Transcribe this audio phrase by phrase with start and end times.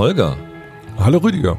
[0.00, 0.34] Holger.
[0.96, 1.58] Hallo Rüdiger.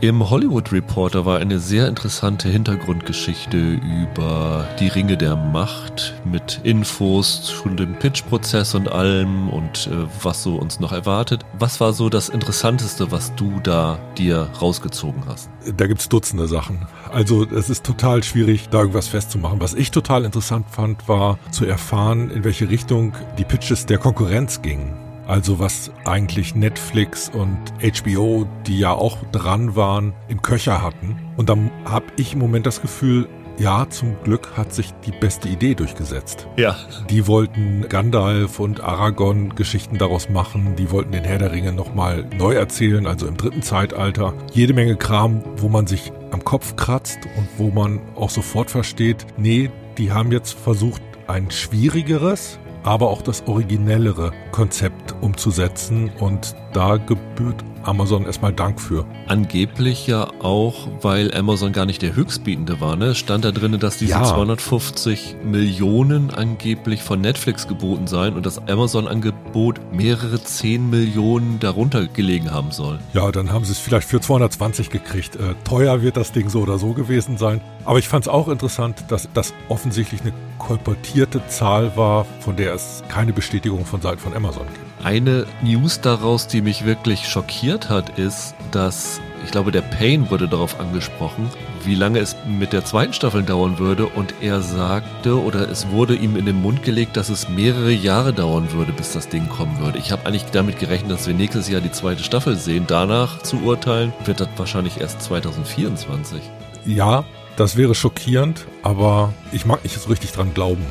[0.00, 7.52] Im Hollywood Reporter war eine sehr interessante Hintergrundgeschichte über die Ringe der Macht mit Infos
[7.52, 11.44] schon dem Pitch-Prozess und allem und äh, was so uns noch erwartet.
[11.56, 15.48] Was war so das Interessanteste, was du da dir rausgezogen hast?
[15.76, 16.84] Da gibt's Dutzende Sachen.
[17.12, 19.60] Also es ist total schwierig, da irgendwas festzumachen.
[19.60, 24.62] Was ich total interessant fand, war zu erfahren, in welche Richtung die Pitches der Konkurrenz
[24.62, 25.07] gingen.
[25.28, 31.16] Also was eigentlich Netflix und HBO, die ja auch dran waren, im Köcher hatten.
[31.36, 33.28] Und dann habe ich im Moment das Gefühl,
[33.58, 36.46] ja, zum Glück hat sich die beste Idee durchgesetzt.
[36.56, 36.76] Ja.
[37.10, 40.76] Die wollten Gandalf und Aragorn Geschichten daraus machen.
[40.76, 44.32] Die wollten den Herr der Ringe nochmal neu erzählen, also im dritten Zeitalter.
[44.52, 49.26] Jede Menge Kram, wo man sich am Kopf kratzt und wo man auch sofort versteht,
[49.36, 52.58] nee, die haben jetzt versucht, ein schwierigeres,
[52.88, 59.06] aber auch das originellere Konzept umzusetzen und da gebührt Amazon erstmal Dank für.
[59.26, 62.96] Angeblich ja auch, weil Amazon gar nicht der Höchstbietende war.
[62.96, 63.14] Ne?
[63.14, 64.24] Stand da drin, dass diese ja.
[64.24, 72.50] 250 Millionen angeblich von Netflix geboten seien und das Amazon-Angebot mehrere 10 Millionen darunter gelegen
[72.50, 72.98] haben soll.
[73.14, 75.36] Ja, dann haben sie es vielleicht für 220 gekriegt.
[75.36, 77.62] Äh, teuer wird das Ding so oder so gewesen sein.
[77.86, 82.74] Aber ich fand es auch interessant, dass das offensichtlich eine kolportierte Zahl war, von der
[82.74, 84.87] es keine Bestätigung von Seiten von Amazon gibt.
[85.02, 90.48] Eine News daraus, die mich wirklich schockiert hat, ist, dass ich glaube, der Payne wurde
[90.48, 91.48] darauf angesprochen,
[91.84, 96.16] wie lange es mit der zweiten Staffel dauern würde und er sagte oder es wurde
[96.16, 99.78] ihm in den Mund gelegt, dass es mehrere Jahre dauern würde, bis das Ding kommen
[99.78, 99.98] würde.
[99.98, 102.84] Ich habe eigentlich damit gerechnet, dass wir nächstes Jahr die zweite Staffel sehen.
[102.86, 106.42] Danach zu urteilen, wird das wahrscheinlich erst 2024.
[106.84, 107.24] Ja,
[107.56, 110.84] das wäre schockierend, aber ich mag nicht so richtig dran glauben.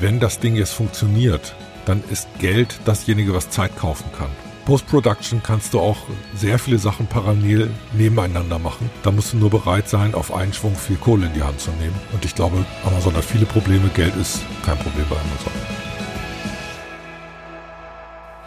[0.00, 1.54] Wenn das Ding jetzt funktioniert,
[1.86, 4.30] dann ist Geld dasjenige, was Zeit kaufen kann.
[4.64, 5.96] Post-Production kannst du auch
[6.36, 8.88] sehr viele Sachen parallel nebeneinander machen.
[9.02, 11.70] Da musst du nur bereit sein, auf einen Schwung viel Kohle in die Hand zu
[11.72, 11.98] nehmen.
[12.12, 13.88] Und ich glaube, Amazon hat viele Probleme.
[13.88, 15.52] Geld ist kein Problem bei Amazon.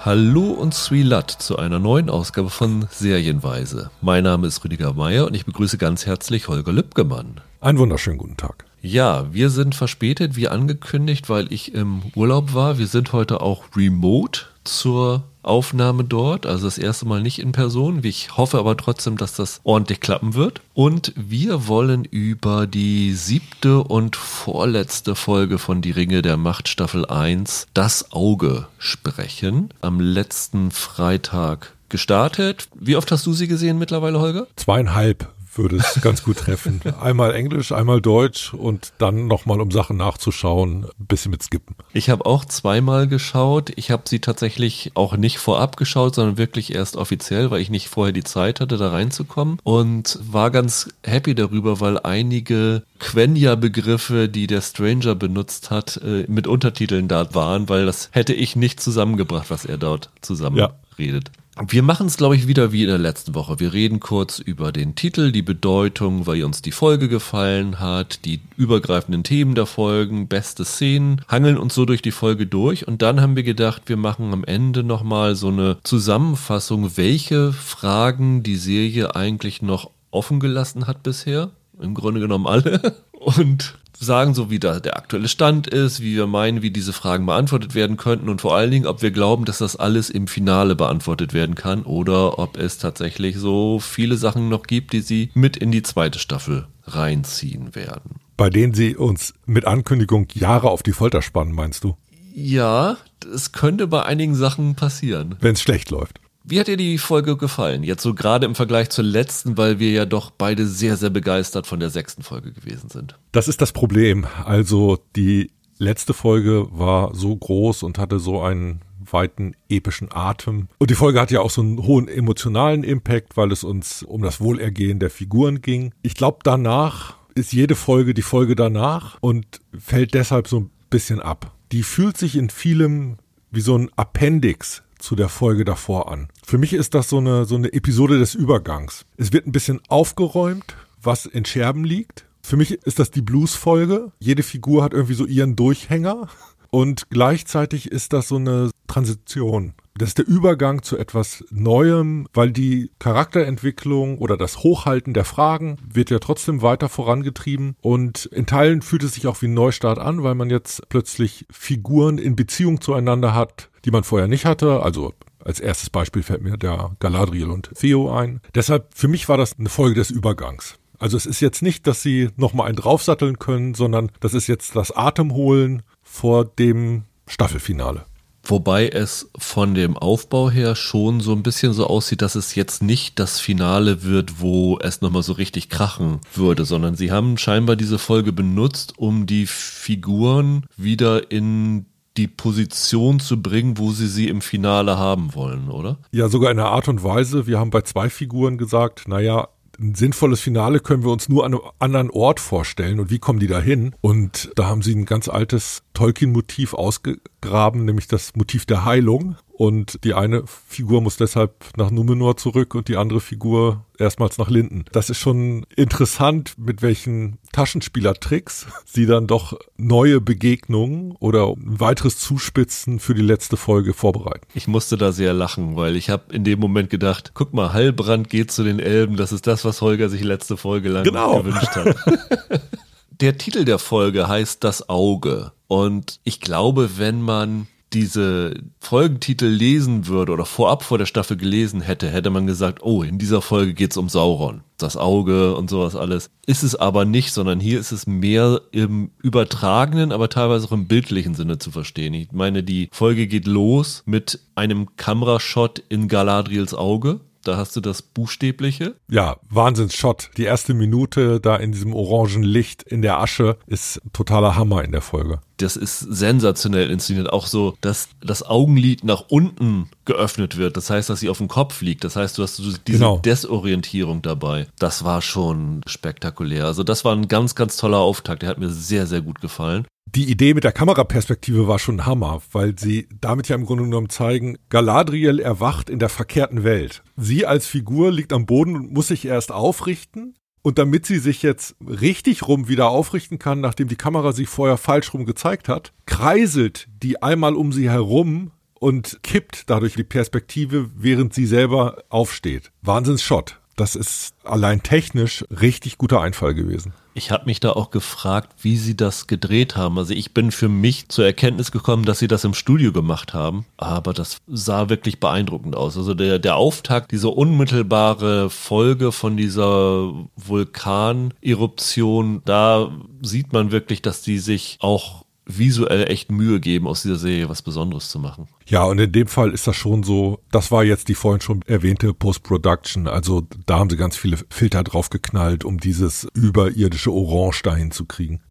[0.06, 3.90] Hallo und Swilat zu einer neuen Ausgabe von Serienweise.
[4.01, 7.41] Mein Name ist Rüdiger Meier und ich begrüße ganz herzlich Holger Lübgemann.
[7.65, 8.63] Einen wunderschönen guten Tag.
[8.83, 12.77] Ja, wir sind verspätet, wie angekündigt, weil ich im Urlaub war.
[12.77, 18.01] Wir sind heute auch remote zur Aufnahme dort, also das erste Mal nicht in Person.
[18.03, 20.61] Ich hoffe aber trotzdem, dass das ordentlich klappen wird.
[20.75, 27.07] Und wir wollen über die siebte und vorletzte Folge von Die Ringe der Macht Staffel
[27.07, 29.69] 1, Das Auge, sprechen.
[29.81, 32.67] Am letzten Freitag gestartet.
[32.75, 34.45] Wie oft hast du sie gesehen mittlerweile, Holger?
[34.55, 36.81] Zweieinhalb würde es ganz gut treffen.
[37.01, 41.75] Einmal Englisch, einmal Deutsch und dann nochmal, um Sachen nachzuschauen, ein bisschen mit Skippen.
[41.93, 43.71] Ich habe auch zweimal geschaut.
[43.75, 47.89] Ich habe sie tatsächlich auch nicht vorab geschaut, sondern wirklich erst offiziell, weil ich nicht
[47.89, 49.59] vorher die Zeit hatte, da reinzukommen.
[49.63, 56.47] Und war ganz happy darüber, weil einige Quenya-Begriffe, die der Stranger benutzt hat, äh, mit
[56.47, 60.71] Untertiteln da waren, weil das hätte ich nicht zusammengebracht, was er dort zusammen ja.
[60.97, 61.31] redet.
[61.69, 63.61] Wir machen es, glaube ich, wieder wie in der letzten Woche.
[63.61, 68.41] Wir reden kurz über den Titel, die Bedeutung, weil uns die Folge gefallen hat, die
[68.57, 73.21] übergreifenden Themen der Folgen, beste Szenen, hangeln uns so durch die Folge durch und dann
[73.21, 79.15] haben wir gedacht, wir machen am Ende nochmal so eine Zusammenfassung, welche Fragen die Serie
[79.15, 81.51] eigentlich noch offen gelassen hat bisher.
[81.81, 82.96] Im Grunde genommen alle.
[83.12, 87.25] Und sagen, so wie da der aktuelle Stand ist, wie wir meinen, wie diese Fragen
[87.25, 90.75] beantwortet werden könnten und vor allen Dingen, ob wir glauben, dass das alles im Finale
[90.75, 95.58] beantwortet werden kann oder ob es tatsächlich so viele Sachen noch gibt, die sie mit
[95.58, 98.19] in die zweite Staffel reinziehen werden.
[98.38, 101.96] Bei denen sie uns mit Ankündigung Jahre auf die Folter spannen, meinst du?
[102.34, 102.97] Ja,
[103.34, 105.36] es könnte bei einigen Sachen passieren.
[105.40, 106.19] Wenn es schlecht läuft.
[106.47, 107.81] Wie hat dir die Folge gefallen?
[107.83, 111.66] Jetzt so gerade im Vergleich zur letzten, weil wir ja doch beide sehr, sehr begeistert
[111.66, 113.17] von der sechsten Folge gewesen sind.
[113.31, 114.28] Das ist das Problem.
[114.44, 120.67] Also die letzte Folge war so groß und hatte so einen weiten epischen Atem.
[120.78, 124.21] Und die Folge hat ja auch so einen hohen emotionalen Impact, weil es uns um
[124.21, 125.94] das Wohlergehen der Figuren ging.
[126.03, 131.21] Ich glaube, danach ist jede Folge die Folge danach und fällt deshalb so ein bisschen
[131.21, 131.56] ab.
[131.71, 133.18] Die fühlt sich in vielem
[133.51, 136.30] wie so ein Appendix zu der Folge davor an.
[136.44, 139.06] Für mich ist das so eine, so eine Episode des Übergangs.
[139.18, 142.25] Es wird ein bisschen aufgeräumt, was in Scherben liegt.
[142.42, 144.12] Für mich ist das die Blues-Folge.
[144.19, 146.28] Jede Figur hat irgendwie so ihren Durchhänger.
[146.72, 149.75] Und gleichzeitig ist das so eine Transition.
[149.98, 155.78] Das ist der Übergang zu etwas Neuem, weil die Charakterentwicklung oder das Hochhalten der Fragen
[155.88, 160.00] wird ja trotzdem weiter vorangetrieben und in Teilen fühlt es sich auch wie ein Neustart
[160.00, 164.81] an, weil man jetzt plötzlich Figuren in Beziehung zueinander hat, die man vorher nicht hatte.
[164.81, 168.41] Also Als erstes Beispiel fällt mir der Galadriel und Theo ein.
[168.55, 170.79] Deshalb, für mich war das eine Folge des Übergangs.
[170.97, 174.75] Also es ist jetzt nicht, dass sie nochmal einen draufsatteln können, sondern das ist jetzt
[174.75, 178.05] das Atemholen vor dem Staffelfinale.
[178.47, 182.83] Wobei es von dem Aufbau her schon so ein bisschen so aussieht, dass es jetzt
[182.83, 187.75] nicht das Finale wird, wo es nochmal so richtig krachen würde, sondern sie haben scheinbar
[187.75, 191.87] diese Folge benutzt, um die Figuren wieder in
[192.17, 195.97] die Position zu bringen, wo sie sie im Finale haben wollen, oder?
[196.12, 197.47] Ja, sogar in einer Art und Weise.
[197.47, 201.53] Wir haben bei zwei Figuren gesagt, naja, ein sinnvolles Finale können wir uns nur an
[201.53, 203.94] einem anderen Ort vorstellen und wie kommen die da hin?
[204.01, 209.38] Und da haben sie ein ganz altes Tolkien-Motiv ausgegraben, nämlich das Motiv der Heilung.
[209.57, 214.50] Und die eine Figur muss deshalb nach Numenor zurück und die andere Figur erstmals nach
[214.50, 214.83] Linden.
[214.92, 222.19] Das ist schon interessant, mit welchen Taschenspielertricks sie dann doch neue Begegnungen oder ein weiteres
[222.19, 224.45] Zuspitzen für die letzte Folge vorbereiten.
[224.53, 228.30] Ich musste da sehr lachen, weil ich habe in dem Moment gedacht, guck mal, Heilbrand
[228.30, 231.42] geht zu den Elben, das ist das, was Holger sich letzte Folge lang genau.
[231.42, 231.95] gewünscht hat.
[233.21, 235.51] der Titel der Folge heißt Das Auge.
[235.67, 241.79] Und ich glaube, wenn man diese Folgentitel lesen würde oder vorab vor der Staffel gelesen
[241.79, 245.69] hätte, hätte man gesagt, oh, in dieser Folge geht es um Sauron, das Auge und
[245.69, 246.29] sowas alles.
[246.45, 250.88] Ist es aber nicht, sondern hier ist es mehr im übertragenen, aber teilweise auch im
[250.88, 252.13] bildlichen Sinne zu verstehen.
[252.13, 257.81] Ich meine, die Folge geht los mit einem Kamerashot in Galadriels Auge da hast du
[257.81, 258.95] das Buchstäbliche.
[259.09, 260.31] Ja, Wahnsinnsshot.
[260.38, 264.92] Die erste Minute da in diesem orangen Licht in der Asche ist totaler Hammer in
[264.92, 265.39] der Folge.
[265.57, 267.31] Das ist sensationell inszeniert.
[267.31, 270.75] Auch so, dass das Augenlid nach unten geöffnet wird.
[270.75, 272.03] Das heißt, dass sie auf dem Kopf liegt.
[272.03, 273.19] Das heißt, du hast diese genau.
[273.19, 274.68] Desorientierung dabei.
[274.80, 276.65] Das war schon spektakulär.
[276.65, 278.42] Also das war ein ganz, ganz toller Auftakt.
[278.42, 282.42] Der hat mir sehr, sehr gut gefallen die Idee mit der Kameraperspektive war schon Hammer,
[282.52, 287.04] weil sie damit ja im Grunde genommen zeigen, Galadriel erwacht in der verkehrten Welt.
[287.18, 290.36] Sie als Figur liegt am Boden und muss sich erst aufrichten.
[290.62, 294.78] Und damit sie sich jetzt richtig rum wieder aufrichten kann, nachdem die Kamera sich vorher
[294.78, 300.90] falsch rum gezeigt hat, kreiselt die einmal um sie herum und kippt dadurch die Perspektive,
[300.96, 302.72] während sie selber aufsteht.
[302.81, 303.60] Wahnsinns-Shot.
[303.75, 306.94] Das ist allein technisch richtig guter Einfall gewesen.
[307.13, 309.98] Ich habe mich da auch gefragt, wie sie das gedreht haben.
[309.98, 313.66] Also ich bin für mich zur Erkenntnis gekommen, dass sie das im Studio gemacht haben,
[313.77, 315.98] aber das sah wirklich beeindruckend aus.
[315.98, 324.21] Also der, der Auftakt, diese unmittelbare Folge von dieser Vulkaneruption, da sieht man wirklich, dass
[324.21, 328.47] die sich auch visuell echt Mühe geben, aus dieser Serie was Besonderes zu machen.
[328.68, 331.62] Ja, und in dem Fall ist das schon so, das war jetzt die vorhin schon
[331.63, 333.07] erwähnte Post-Production.
[333.07, 338.06] Also da haben sie ganz viele Filter drauf geknallt, um dieses überirdische Orange dahin zu
[338.06, 338.42] kriegen.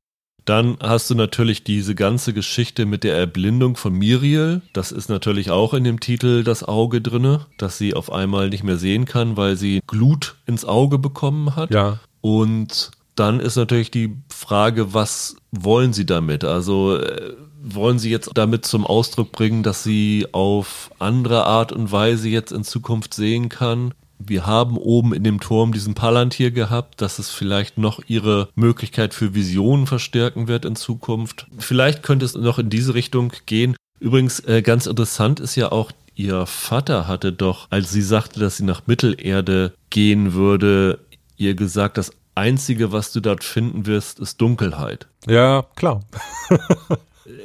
[0.44, 4.60] Dann hast du natürlich diese ganze Geschichte mit der Erblindung von Miriel.
[4.74, 8.62] Das ist natürlich auch in dem Titel das Auge drinne, dass sie auf einmal nicht
[8.62, 11.70] mehr sehen kann, weil sie Glut ins Auge bekommen hat.
[11.70, 11.98] Ja.
[12.20, 16.44] Und dann ist natürlich die Frage, was wollen Sie damit?
[16.44, 21.92] Also äh, wollen Sie jetzt damit zum Ausdruck bringen, dass sie auf andere Art und
[21.92, 23.94] Weise jetzt in Zukunft sehen kann?
[24.18, 29.12] Wir haben oben in dem Turm diesen Palantir gehabt, dass es vielleicht noch ihre Möglichkeit
[29.12, 31.46] für Visionen verstärken wird in Zukunft.
[31.58, 33.76] Vielleicht könnte es noch in diese Richtung gehen.
[34.00, 38.56] Übrigens, äh, ganz interessant ist ja auch, ihr Vater hatte doch, als sie sagte, dass
[38.56, 41.00] sie nach Mittelerde gehen würde,
[41.36, 45.06] ihr gesagt, dass Einzige, was du dort finden wirst, ist Dunkelheit.
[45.26, 46.00] Ja, klar.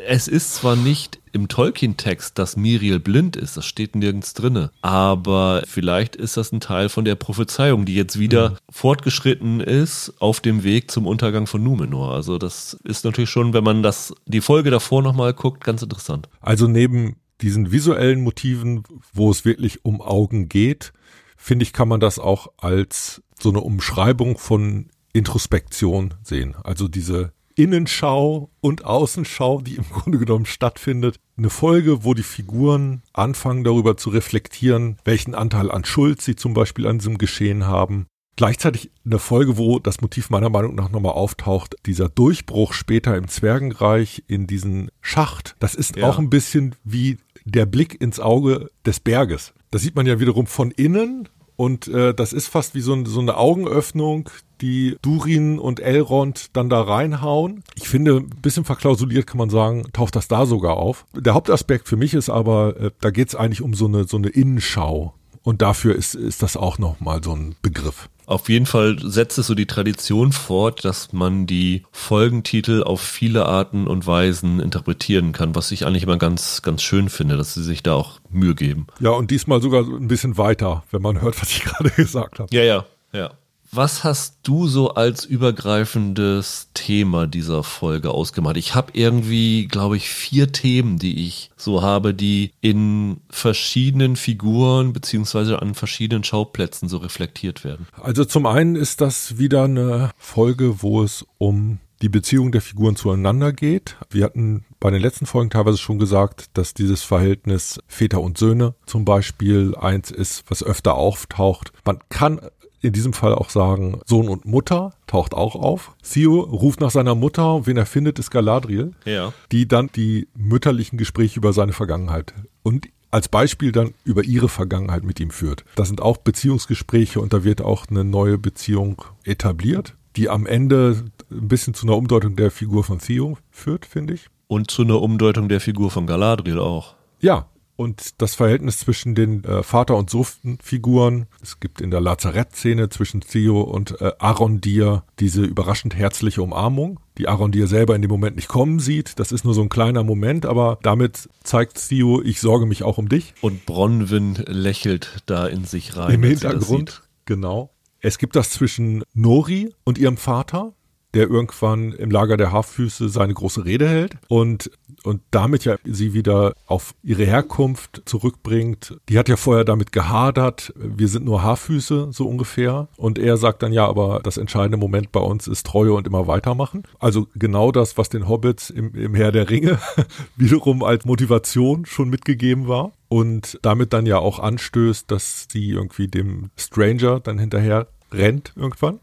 [0.07, 5.63] es ist zwar nicht im Tolkien-Text, dass Miriel blind ist, das steht nirgends drinne, aber
[5.65, 8.55] vielleicht ist das ein Teil von der Prophezeiung, die jetzt wieder mhm.
[8.69, 12.13] fortgeschritten ist auf dem Weg zum Untergang von Numenor.
[12.13, 16.29] Also das ist natürlich schon, wenn man das die Folge davor nochmal guckt, ganz interessant.
[16.41, 20.93] Also neben diesen visuellen Motiven, wo es wirklich um Augen geht,
[21.37, 26.55] finde ich, kann man das auch als so eine Umschreibung von Introspektion sehen.
[26.63, 31.19] Also diese Innenschau und Außenschau, die im Grunde genommen stattfindet.
[31.37, 36.53] Eine Folge, wo die Figuren anfangen darüber zu reflektieren, welchen Anteil an Schuld sie zum
[36.53, 38.07] Beispiel an diesem Geschehen haben.
[38.37, 43.27] Gleichzeitig eine Folge, wo das Motiv meiner Meinung nach nochmal auftaucht, dieser Durchbruch später im
[43.27, 45.57] Zwergenreich in diesen Schacht.
[45.59, 46.07] Das ist ja.
[46.07, 49.53] auch ein bisschen wie der Blick ins Auge des Berges.
[49.71, 51.27] Das sieht man ja wiederum von innen
[51.59, 54.29] und äh, das ist fast wie so, ein, so eine Augenöffnung,
[54.61, 57.65] die Durin und Elrond dann da reinhauen.
[57.75, 61.05] Ich finde, ein bisschen verklausuliert kann man sagen, taucht das da sogar auf.
[61.13, 64.15] Der Hauptaspekt für mich ist aber, äh, da geht es eigentlich um so eine, so
[64.15, 65.13] eine Innenschau.
[65.43, 68.07] Und dafür ist, ist das auch nochmal so ein Begriff.
[68.29, 73.47] Auf jeden Fall setzt es so die Tradition fort, dass man die Folgentitel auf viele
[73.47, 77.63] Arten und Weisen interpretieren kann, was ich eigentlich immer ganz, ganz schön finde, dass sie
[77.63, 78.85] sich da auch Mühe geben.
[78.99, 82.55] Ja, und diesmal sogar ein bisschen weiter, wenn man hört, was ich gerade gesagt habe.
[82.55, 83.31] Ja, ja, ja.
[83.71, 88.57] Was hast du so als übergreifendes Thema dieser Folge ausgemacht?
[88.57, 94.91] Ich habe irgendwie, glaube ich, vier Themen, die ich so habe, die in verschiedenen Figuren
[94.91, 97.87] beziehungsweise an verschiedenen Schauplätzen so reflektiert werden.
[98.01, 102.95] Also zum einen ist das wieder eine Folge, wo es um die Beziehung der Figuren
[102.95, 103.97] zueinander geht.
[104.09, 108.73] Wir hatten bei den letzten Folgen teilweise schon gesagt, dass dieses Verhältnis Väter und Söhne
[108.85, 111.73] zum Beispiel eins ist, was öfter auftaucht.
[111.85, 112.39] Man kann
[112.81, 115.95] in diesem Fall auch sagen, Sohn und Mutter taucht auch auf.
[116.03, 119.33] Theo ruft nach seiner Mutter wen er findet, ist Galadriel, ja.
[119.51, 122.33] die dann die mütterlichen Gespräche über seine Vergangenheit
[122.63, 125.65] und als Beispiel dann über ihre Vergangenheit mit ihm führt.
[125.75, 131.05] Das sind auch Beziehungsgespräche und da wird auch eine neue Beziehung etabliert, die am Ende
[131.31, 134.27] ein bisschen zu einer Umdeutung der Figur von Theo führt, finde ich.
[134.47, 136.95] Und zu einer Umdeutung der Figur von Galadriel auch.
[137.19, 137.47] Ja,
[137.79, 141.27] und das Verhältnis zwischen den äh, Vater- und Sohn-Figuren.
[141.41, 147.29] Es gibt in der Lazarett-Szene zwischen Theo und äh, Arondir diese überraschend herzliche Umarmung, die
[147.29, 149.17] Arondir selber in dem Moment nicht kommen sieht.
[149.17, 152.97] Das ist nur so ein kleiner Moment, aber damit zeigt Theo, ich sorge mich auch
[152.97, 153.33] um dich.
[153.39, 156.15] Und Bronwyn lächelt da in sich rein.
[156.15, 157.69] Im Hintergrund, genau.
[158.01, 160.73] Es gibt das zwischen Nori und ihrem Vater,
[161.13, 164.69] der irgendwann im Lager der Haarfüße seine große Rede hält und,
[165.03, 168.97] und damit ja sie wieder auf ihre Herkunft zurückbringt.
[169.09, 172.87] Die hat ja vorher damit gehadert, wir sind nur Haarfüße, so ungefähr.
[172.97, 176.27] Und er sagt dann ja, aber das entscheidende Moment bei uns ist Treue und immer
[176.27, 176.83] weitermachen.
[176.99, 179.79] Also genau das, was den Hobbits im, im Herr der Ringe
[180.35, 182.91] wiederum als Motivation schon mitgegeben war.
[183.07, 188.99] Und damit dann ja auch anstößt, dass sie irgendwie dem Stranger dann hinterher rennt irgendwann.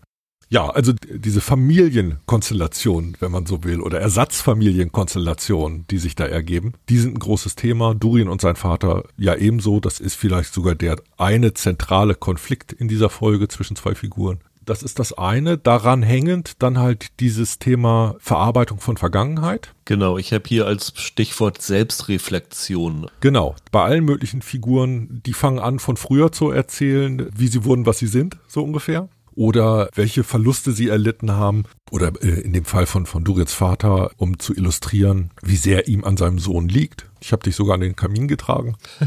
[0.48, 6.98] Ja, also diese Familienkonstellation, wenn man so will, oder Ersatzfamilienkonstellationen, die sich da ergeben, die
[6.98, 7.94] sind ein großes Thema.
[7.94, 9.80] Durien und sein Vater ja ebenso.
[9.80, 14.38] Das ist vielleicht sogar der eine zentrale Konflikt in dieser Folge zwischen zwei Figuren.
[14.64, 15.58] Das ist das eine.
[15.58, 19.72] Daran hängend dann halt dieses Thema Verarbeitung von Vergangenheit.
[19.84, 23.06] Genau, ich habe hier als Stichwort Selbstreflexion.
[23.20, 27.86] Genau, bei allen möglichen Figuren, die fangen an von früher zu erzählen, wie sie wurden,
[27.86, 32.64] was sie sind, so ungefähr oder welche Verluste sie erlitten haben oder äh, in dem
[32.64, 37.06] Fall von, von Durits Vater, um zu illustrieren, wie sehr ihm an seinem Sohn liegt.
[37.20, 38.76] Ich habe dich sogar an den Kamin getragen.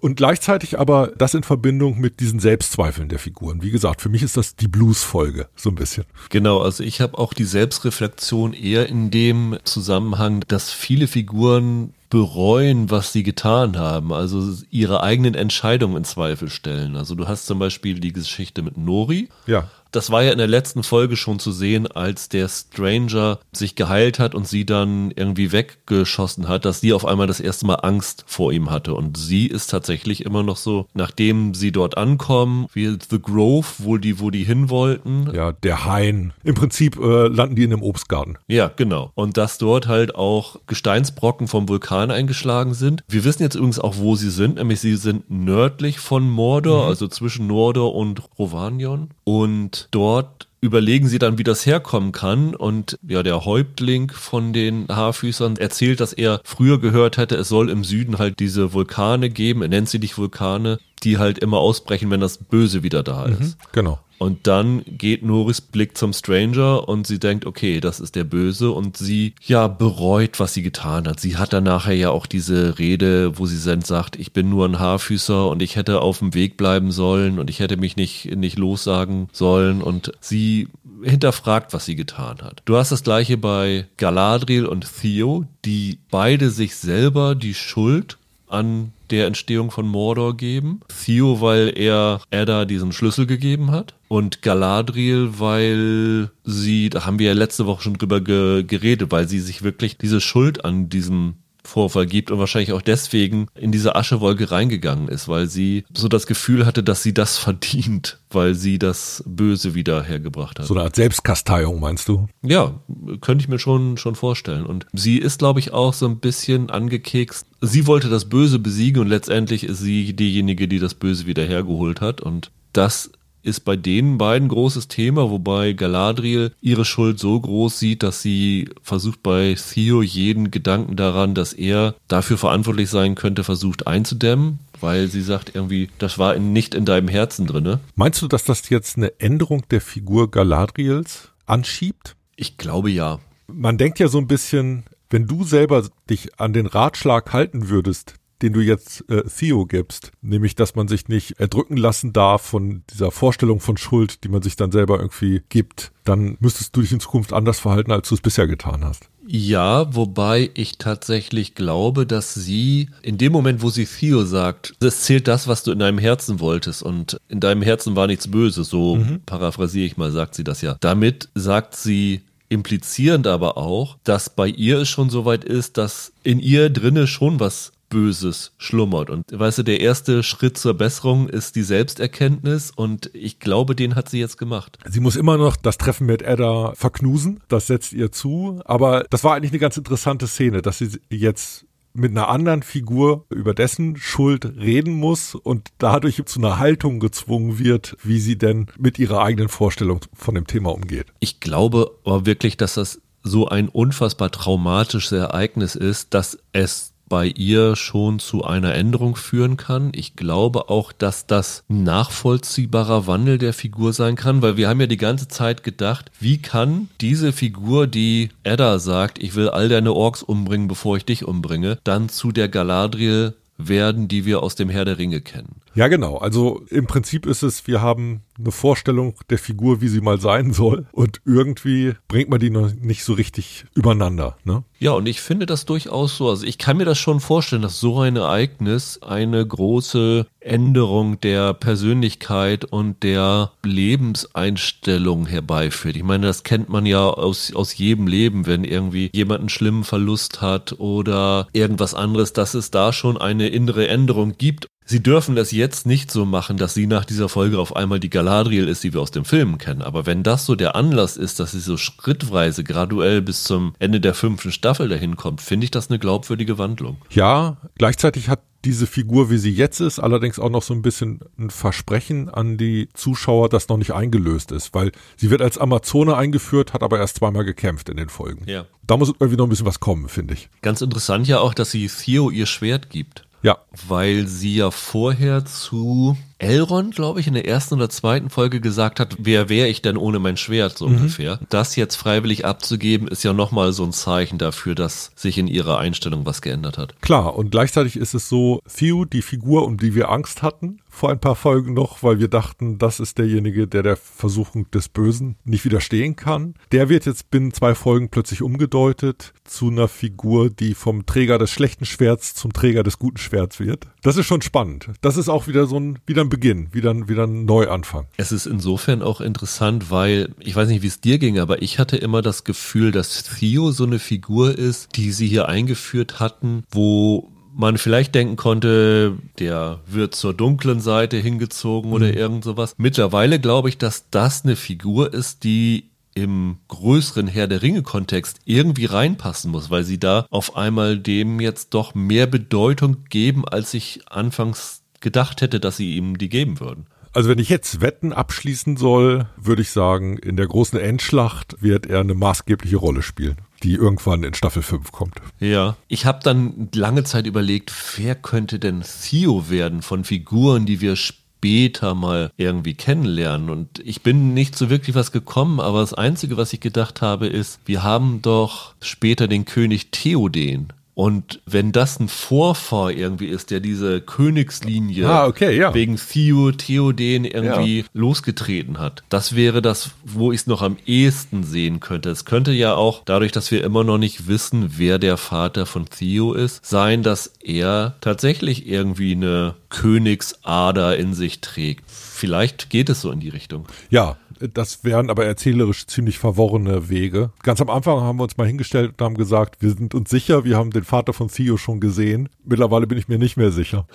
[0.00, 3.62] Und gleichzeitig aber das in Verbindung mit diesen Selbstzweifeln der Figuren.
[3.62, 6.04] Wie gesagt, für mich ist das die Blues-Folge, so ein bisschen.
[6.30, 12.90] Genau, also ich habe auch die Selbstreflexion eher in dem Zusammenhang, dass viele Figuren bereuen,
[12.90, 16.96] was sie getan haben, also ihre eigenen Entscheidungen in Zweifel stellen.
[16.96, 19.28] Also du hast zum Beispiel die Geschichte mit Nori.
[19.46, 19.68] Ja.
[19.92, 24.18] Das war ja in der letzten Folge schon zu sehen, als der Stranger sich geheilt
[24.18, 28.24] hat und sie dann irgendwie weggeschossen hat, dass sie auf einmal das erste Mal Angst
[28.26, 28.94] vor ihm hatte.
[28.94, 33.96] Und sie ist tatsächlich immer noch so, nachdem sie dort ankommen, wie The Grove, wo
[33.96, 35.30] die, wo die hin wollten.
[35.34, 36.32] Ja, der Hain.
[36.44, 38.38] Im Prinzip äh, landen die in einem Obstgarten.
[38.46, 39.10] Ja, genau.
[39.14, 43.02] Und dass dort halt auch Gesteinsbrocken vom Vulkan eingeschlagen sind.
[43.08, 46.88] Wir wissen jetzt übrigens auch, wo sie sind, nämlich sie sind nördlich von Mordor, mhm.
[46.88, 49.10] also zwischen Mordor und Rovanion.
[49.24, 52.54] Und dort überlegen sie dann, wie das herkommen kann.
[52.54, 57.70] Und ja, der Häuptling von den Haarfüßern erzählt, dass er früher gehört hätte, es soll
[57.70, 62.10] im Süden halt diese Vulkane geben, er nennt sie nicht Vulkane, die halt immer ausbrechen,
[62.10, 63.40] wenn das Böse wieder da ist.
[63.40, 63.98] Mhm, genau.
[64.20, 68.70] Und dann geht Noris Blick zum Stranger und sie denkt, okay, das ist der Böse
[68.70, 71.20] und sie ja bereut, was sie getan hat.
[71.20, 74.66] Sie hat dann nachher ja auch diese Rede, wo sie dann sagt, ich bin nur
[74.68, 78.36] ein Haarfüßer und ich hätte auf dem Weg bleiben sollen und ich hätte mich nicht,
[78.36, 80.68] nicht lossagen sollen und sie
[81.02, 82.60] hinterfragt, was sie getan hat.
[82.66, 88.92] Du hast das gleiche bei Galadriel und Theo, die beide sich selber die Schuld an
[89.10, 90.80] der Entstehung von Mordor geben.
[91.04, 93.94] Theo, weil er Edda diesen Schlüssel gegeben hat.
[94.08, 99.28] Und Galadriel, weil sie, da haben wir ja letzte Woche schon drüber ge geredet, weil
[99.28, 103.96] sie sich wirklich diese Schuld an diesem Vorfall gibt und wahrscheinlich auch deswegen in diese
[103.96, 108.78] Aschewolke reingegangen ist, weil sie so das Gefühl hatte, dass sie das verdient, weil sie
[108.78, 110.66] das Böse wieder hergebracht hat.
[110.66, 112.28] So eine Art Selbstkasteiung, meinst du?
[112.42, 112.80] Ja,
[113.20, 114.66] könnte ich mir schon, schon vorstellen.
[114.66, 117.46] Und sie ist, glaube ich, auch so ein bisschen angekekst.
[117.60, 122.00] Sie wollte das Böse besiegen und letztendlich ist sie diejenige, die das Böse wieder hergeholt
[122.00, 122.20] hat.
[122.20, 123.10] Und das
[123.42, 128.68] ist bei den beiden großes Thema, wobei Galadriel ihre Schuld so groß sieht, dass sie
[128.82, 135.08] versucht bei Theo jeden Gedanken daran, dass er dafür verantwortlich sein könnte, versucht einzudämmen, weil
[135.08, 137.80] sie sagt irgendwie, das war nicht in deinem Herzen drinne.
[137.94, 142.16] Meinst du, dass das jetzt eine Änderung der Figur Galadriels anschiebt?
[142.36, 143.18] Ich glaube ja.
[143.46, 148.14] Man denkt ja so ein bisschen, wenn du selber dich an den Ratschlag halten würdest,
[148.42, 152.82] den du jetzt äh, Theo gibst, nämlich dass man sich nicht erdrücken lassen darf von
[152.90, 156.92] dieser Vorstellung von Schuld, die man sich dann selber irgendwie gibt, dann müsstest du dich
[156.92, 159.08] in Zukunft anders verhalten, als du es bisher getan hast.
[159.26, 165.02] Ja, wobei ich tatsächlich glaube, dass sie in dem Moment, wo sie Theo sagt, es
[165.02, 168.68] zählt das, was du in deinem Herzen wolltest und in deinem Herzen war nichts Böses,
[168.68, 169.20] so mhm.
[169.26, 170.76] paraphrasiere ich mal, sagt sie das ja.
[170.80, 176.12] Damit sagt sie implizierend aber auch, dass bei ihr es schon so weit ist, dass
[176.24, 179.10] in ihr drinne schon was Böses schlummert.
[179.10, 183.96] Und weißt du, der erste Schritt zur Besserung ist die Selbsterkenntnis und ich glaube, den
[183.96, 184.78] hat sie jetzt gemacht.
[184.88, 189.24] Sie muss immer noch das Treffen mit Edda verknusen, das setzt ihr zu, aber das
[189.24, 193.96] war eigentlich eine ganz interessante Szene, dass sie jetzt mit einer anderen Figur über dessen
[193.96, 199.22] Schuld reden muss und dadurch zu einer Haltung gezwungen wird, wie sie denn mit ihrer
[199.22, 201.06] eigenen Vorstellung von dem Thema umgeht.
[201.18, 207.26] Ich glaube aber wirklich, dass das so ein unfassbar traumatisches Ereignis ist, dass es bei
[207.26, 209.90] ihr schon zu einer Änderung führen kann.
[209.94, 214.86] Ich glaube auch, dass das nachvollziehbarer Wandel der Figur sein kann, weil wir haben ja
[214.86, 219.92] die ganze Zeit gedacht, wie kann diese Figur, die Edda sagt, ich will all deine
[219.92, 224.70] Orks umbringen, bevor ich dich umbringe, dann zu der Galadriel werden, die wir aus dem
[224.70, 225.56] Herr der Ringe kennen.
[225.74, 226.16] Ja, genau.
[226.16, 230.52] Also im Prinzip ist es, wir haben eine Vorstellung der Figur, wie sie mal sein
[230.52, 230.86] soll.
[230.92, 234.36] Und irgendwie bringt man die noch nicht so richtig übereinander.
[234.44, 234.64] Ne?
[234.78, 236.30] Ja, und ich finde das durchaus so.
[236.30, 241.52] Also ich kann mir das schon vorstellen, dass so ein Ereignis eine große Änderung der
[241.52, 245.96] Persönlichkeit und der Lebenseinstellung herbeiführt.
[245.96, 249.84] Ich meine, das kennt man ja aus, aus jedem Leben, wenn irgendwie jemand einen schlimmen
[249.84, 255.36] Verlust hat oder irgendwas anderes, dass es da schon eine innere Änderung gibt Sie dürfen
[255.36, 258.82] das jetzt nicht so machen, dass sie nach dieser Folge auf einmal die Galadriel ist,
[258.82, 259.82] die wir aus dem Film kennen.
[259.82, 264.00] Aber wenn das so der Anlass ist, dass sie so schrittweise, graduell bis zum Ende
[264.00, 266.96] der fünften Staffel dahin kommt, finde ich das eine glaubwürdige Wandlung.
[267.10, 271.20] Ja, gleichzeitig hat diese Figur, wie sie jetzt ist, allerdings auch noch so ein bisschen
[271.38, 276.16] ein Versprechen an die Zuschauer, das noch nicht eingelöst ist, weil sie wird als Amazone
[276.16, 278.42] eingeführt, hat aber erst zweimal gekämpft in den Folgen.
[278.46, 278.66] Ja.
[278.88, 280.50] Da muss irgendwie noch ein bisschen was kommen, finde ich.
[280.62, 283.24] Ganz interessant ja auch, dass sie Theo ihr Schwert gibt.
[283.42, 283.58] Ja.
[283.88, 288.98] Weil sie ja vorher zu Elrond, glaube ich, in der ersten oder zweiten Folge gesagt
[288.98, 290.96] hat, wer wäre ich denn ohne mein Schwert, so mhm.
[290.96, 291.38] ungefähr.
[291.48, 295.78] Das jetzt freiwillig abzugeben, ist ja nochmal so ein Zeichen dafür, dass sich in ihrer
[295.78, 297.00] Einstellung was geändert hat.
[297.02, 301.10] Klar, und gleichzeitig ist es so, Theo, die Figur, um die wir Angst hatten, vor
[301.10, 305.36] ein paar Folgen noch, weil wir dachten, das ist derjenige, der der Versuchung des Bösen
[305.44, 306.54] nicht widerstehen kann.
[306.72, 311.50] Der wird jetzt binnen zwei Folgen plötzlich umgedeutet zu einer Figur, die vom Träger des
[311.50, 313.86] schlechten Schwerts zum Träger des guten Schwerts wird.
[314.02, 314.90] Das ist schon spannend.
[315.00, 318.06] Das ist auch wieder so ein, wieder ein Beginn, wieder, wieder ein Neuanfang.
[318.16, 321.78] Es ist insofern auch interessant, weil ich weiß nicht, wie es dir ging, aber ich
[321.78, 326.64] hatte immer das Gefühl, dass Theo so eine Figur ist, die sie hier eingeführt hatten,
[326.70, 332.14] wo man vielleicht denken konnte, der wird zur dunklen Seite hingezogen oder mhm.
[332.14, 332.74] irgend sowas.
[332.78, 338.86] Mittlerweile glaube ich, dass das eine Figur ist, die im größeren Herr der Ringe-Kontext irgendwie
[338.86, 344.00] reinpassen muss, weil sie da auf einmal dem jetzt doch mehr Bedeutung geben, als ich
[344.08, 346.86] anfangs gedacht hätte, dass sie ihm die geben würden.
[347.12, 351.86] Also wenn ich jetzt Wetten abschließen soll, würde ich sagen, in der großen Endschlacht wird
[351.86, 355.20] er eine maßgebliche Rolle spielen, die irgendwann in Staffel 5 kommt.
[355.40, 360.80] Ja, ich habe dann lange Zeit überlegt, wer könnte denn Theo werden von Figuren, die
[360.80, 363.50] wir später mal irgendwie kennenlernen.
[363.50, 367.26] Und ich bin nicht so wirklich was gekommen, aber das Einzige, was ich gedacht habe,
[367.26, 373.50] ist, wir haben doch später den König Theoden und wenn das ein Vorfahr irgendwie ist,
[373.50, 375.72] der diese Königslinie ah, okay, ja.
[375.72, 377.84] wegen Theo, Theoden irgendwie ja.
[377.92, 382.10] losgetreten hat, das wäre das, wo ich es noch am ehesten sehen könnte.
[382.10, 385.86] Es könnte ja auch, dadurch, dass wir immer noch nicht wissen, wer der Vater von
[385.86, 391.84] Theo ist, sein, dass er tatsächlich irgendwie eine Königsader in sich trägt.
[391.88, 393.66] Vielleicht geht es so in die Richtung.
[393.88, 397.30] Ja, das wären aber erzählerisch ziemlich verworrene Wege.
[397.42, 400.44] Ganz am Anfang haben wir uns mal hingestellt und haben gesagt, wir sind uns sicher,
[400.44, 402.28] wir haben den Vater von Theo schon gesehen.
[402.44, 403.86] Mittlerweile bin ich mir nicht mehr sicher.